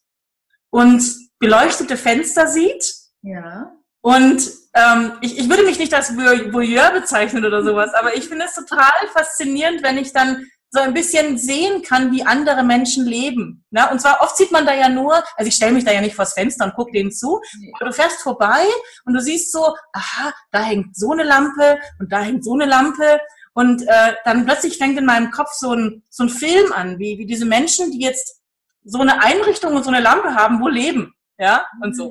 [0.70, 1.02] und
[1.40, 2.84] beleuchtete Fenster sieht.
[3.22, 3.72] Ja.
[4.00, 8.46] Und ähm, ich, ich würde mich nicht als Voyeur bezeichnen oder sowas, aber ich finde
[8.46, 13.64] es total faszinierend, wenn ich dann so ein bisschen sehen kann, wie andere Menschen leben.
[13.70, 16.00] Ja, und zwar oft sieht man da ja nur, also ich stelle mich da ja
[16.00, 17.40] nicht vors Fenster und gucke denen zu,
[17.74, 18.64] aber du fährst vorbei
[19.04, 22.66] und du siehst so, aha, da hängt so eine Lampe und da hängt so eine
[22.66, 23.20] Lampe
[23.52, 27.18] und äh, dann plötzlich fängt in meinem Kopf so ein, so ein Film an, wie,
[27.18, 28.40] wie diese Menschen, die jetzt
[28.82, 31.14] so eine Einrichtung und so eine Lampe haben, wo leben.
[31.38, 32.10] Ja, und so.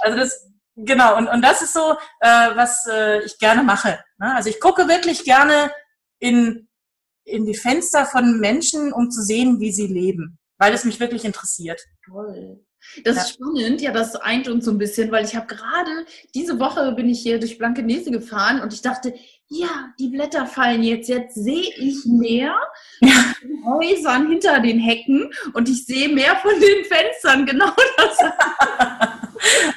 [0.00, 0.46] Also das,
[0.76, 3.98] genau, und, und das ist so, äh, was äh, ich gerne mache.
[4.18, 4.34] Ne?
[4.34, 5.70] Also ich gucke wirklich gerne
[6.18, 6.68] in
[7.24, 11.24] in die Fenster von Menschen, um zu sehen, wie sie leben, weil es mich wirklich
[11.24, 11.80] interessiert.
[12.04, 12.60] Toll.
[13.02, 16.04] Das ist spannend, ja, das eint uns so ein bisschen, weil ich habe gerade
[16.34, 19.14] diese Woche bin ich hier durch Blankenese gefahren und ich dachte,
[19.48, 22.54] ja, die Blätter fallen jetzt, jetzt sehe ich mehr
[23.00, 23.34] ja.
[23.64, 28.18] Häusern hinter den Hecken und ich sehe mehr von den Fenstern, genau das.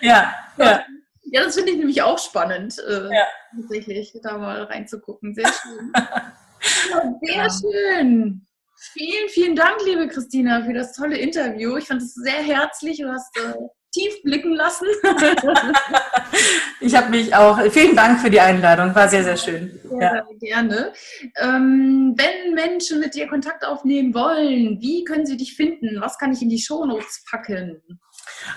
[0.01, 0.83] ja, ja.
[1.29, 3.25] Ja, das finde ich nämlich auch spannend, äh, ja.
[3.53, 5.35] tatsächlich, da mal reinzugucken.
[5.35, 5.91] Sehr schön.
[5.93, 7.49] Ja, sehr ja.
[7.49, 8.47] schön.
[8.93, 11.75] Vielen, vielen Dank, liebe Christina, für das tolle Interview.
[11.75, 12.99] Ich fand es sehr herzlich.
[12.99, 13.53] Du hast äh,
[13.91, 14.87] tief blicken lassen.
[16.79, 17.59] ich habe mich auch.
[17.71, 18.93] Vielen Dank für die Einladung.
[18.93, 19.79] War sehr, sehr schön.
[19.89, 20.25] Sehr, ja.
[20.39, 20.93] gerne.
[21.37, 25.99] Ähm, wenn Menschen mit dir Kontakt aufnehmen wollen, wie können sie dich finden?
[25.99, 27.81] Was kann ich in die Shownotes packen?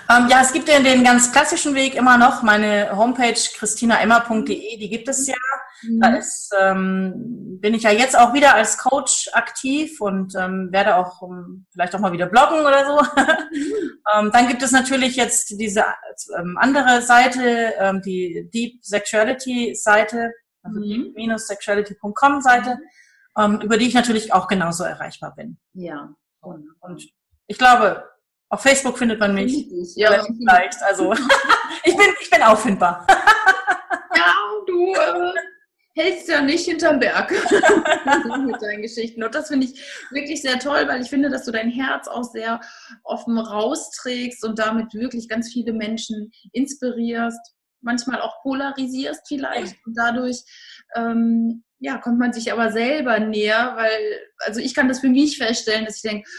[0.09, 2.43] Ähm, ja, es gibt ja den ganz klassischen Weg immer noch.
[2.43, 5.35] Meine Homepage christinaemmer.de, die gibt es ja.
[5.83, 5.99] Mhm.
[5.99, 10.95] Da ist, ähm, bin ich ja jetzt auch wieder als Coach aktiv und ähm, werde
[10.95, 13.01] auch um, ähm, vielleicht auch mal wieder bloggen oder so.
[13.51, 13.99] Mhm.
[14.15, 15.83] ähm, dann gibt es natürlich jetzt diese
[16.37, 20.31] ähm, andere Seite, die Deep Sexuality Seite,
[20.63, 21.13] also mhm.
[21.15, 22.79] deep-sexuality.com Seite,
[23.35, 23.61] mhm.
[23.61, 25.57] über die ich natürlich auch genauso erreichbar bin.
[25.73, 26.13] Ja.
[26.41, 27.03] Und, und
[27.47, 28.09] ich glaube,
[28.51, 29.65] auf Facebook findet man mich.
[29.95, 30.77] Ja, leicht.
[30.83, 31.13] Also
[31.83, 33.07] ich bin, ich bin auffindbar.
[34.15, 34.33] ja,
[34.67, 35.33] du äh,
[35.95, 37.31] hältst ja nicht hinterm Berg
[38.45, 39.23] mit deinen Geschichten.
[39.23, 39.81] Und das finde ich
[40.11, 42.59] wirklich sehr toll, weil ich finde, dass du dein Herz auch sehr
[43.05, 50.43] offen rausträgst und damit wirklich ganz viele Menschen inspirierst, manchmal auch polarisierst vielleicht und dadurch
[50.95, 55.37] ähm, ja, kommt man sich aber selber näher, weil, also ich kann das für mich
[55.37, 56.29] feststellen, dass ich denke,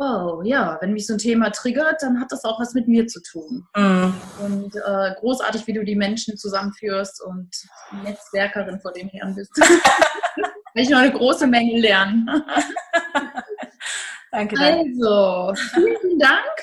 [0.00, 3.06] wow, ja, wenn mich so ein Thema triggert, dann hat das auch was mit mir
[3.06, 3.66] zu tun.
[3.76, 4.14] Mhm.
[4.42, 7.50] Und äh, großartig, wie du die Menschen zusammenführst und
[8.02, 9.54] Netzwerkerin vor dem Herrn bist.
[10.74, 12.26] Will ich noch eine große Menge lernen.
[14.32, 14.78] danke, danke.
[14.78, 16.56] Also, vielen Dank.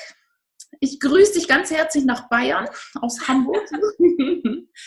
[0.80, 2.68] Ich grüße dich ganz herzlich nach Bayern
[3.00, 3.62] aus Hamburg.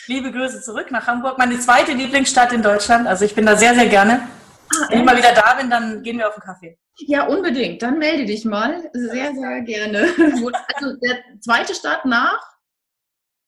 [0.06, 3.06] Liebe Grüße zurück nach Hamburg, meine zweite Lieblingsstadt in Deutschland.
[3.06, 4.28] Also ich bin da sehr, sehr gerne.
[4.74, 6.78] Ah, Wenn ich mal wieder da bin, dann gehen wir auf den Kaffee.
[6.98, 7.82] Ja, unbedingt.
[7.82, 8.90] Dann melde dich mal.
[8.92, 10.08] Sehr, sehr gerne.
[10.74, 12.40] Also der zweite Start nach?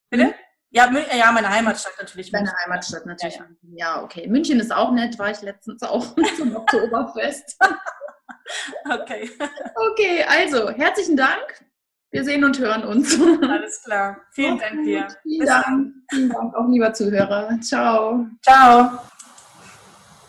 [0.09, 0.33] Bitte?
[0.69, 2.31] Ja, ja, meine Heimatstadt natürlich.
[2.31, 3.35] Deine Heimatstadt natürlich.
[3.35, 3.95] Ja, ja.
[3.95, 4.27] ja, okay.
[4.27, 7.57] München ist auch nett, war ich letztens auch zum Oktoberfest.
[8.91, 9.29] okay.
[9.91, 11.65] Okay, also herzlichen Dank.
[12.11, 13.19] Wir sehen und hören uns.
[13.41, 14.17] Alles klar.
[14.31, 14.69] Vielen okay.
[14.69, 15.07] Dank dir.
[15.23, 15.93] Vielen Dank.
[16.09, 17.57] Vielen Dank auch, lieber Zuhörer.
[17.61, 18.27] Ciao.
[18.41, 18.99] Ciao.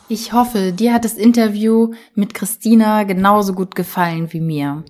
[0.09, 4.85] Ich hoffe, dir hat das Interview mit Christina genauso gut gefallen wie mir.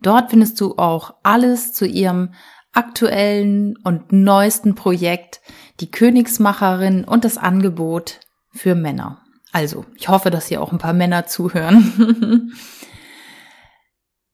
[0.00, 2.34] Dort findest du auch alles zu ihrem
[2.72, 5.40] aktuellen und neuesten Projekt,
[5.80, 9.22] die Königsmacherin und das Angebot für Männer.
[9.52, 12.52] Also, ich hoffe, dass hier auch ein paar Männer zuhören.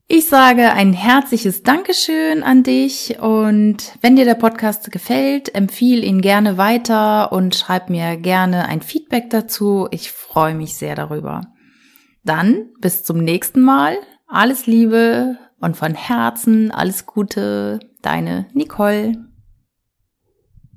[0.07, 6.21] Ich sage ein herzliches Dankeschön an dich und wenn dir der Podcast gefällt, empfiehl ihn
[6.21, 9.89] gerne weiter und schreib mir gerne ein Feedback dazu.
[9.93, 11.41] Ich freue mich sehr darüber.
[12.23, 13.97] Dann bis zum nächsten Mal.
[14.29, 17.81] Alles Liebe und von Herzen alles Gute.
[18.05, 19.15] Deine Nicole.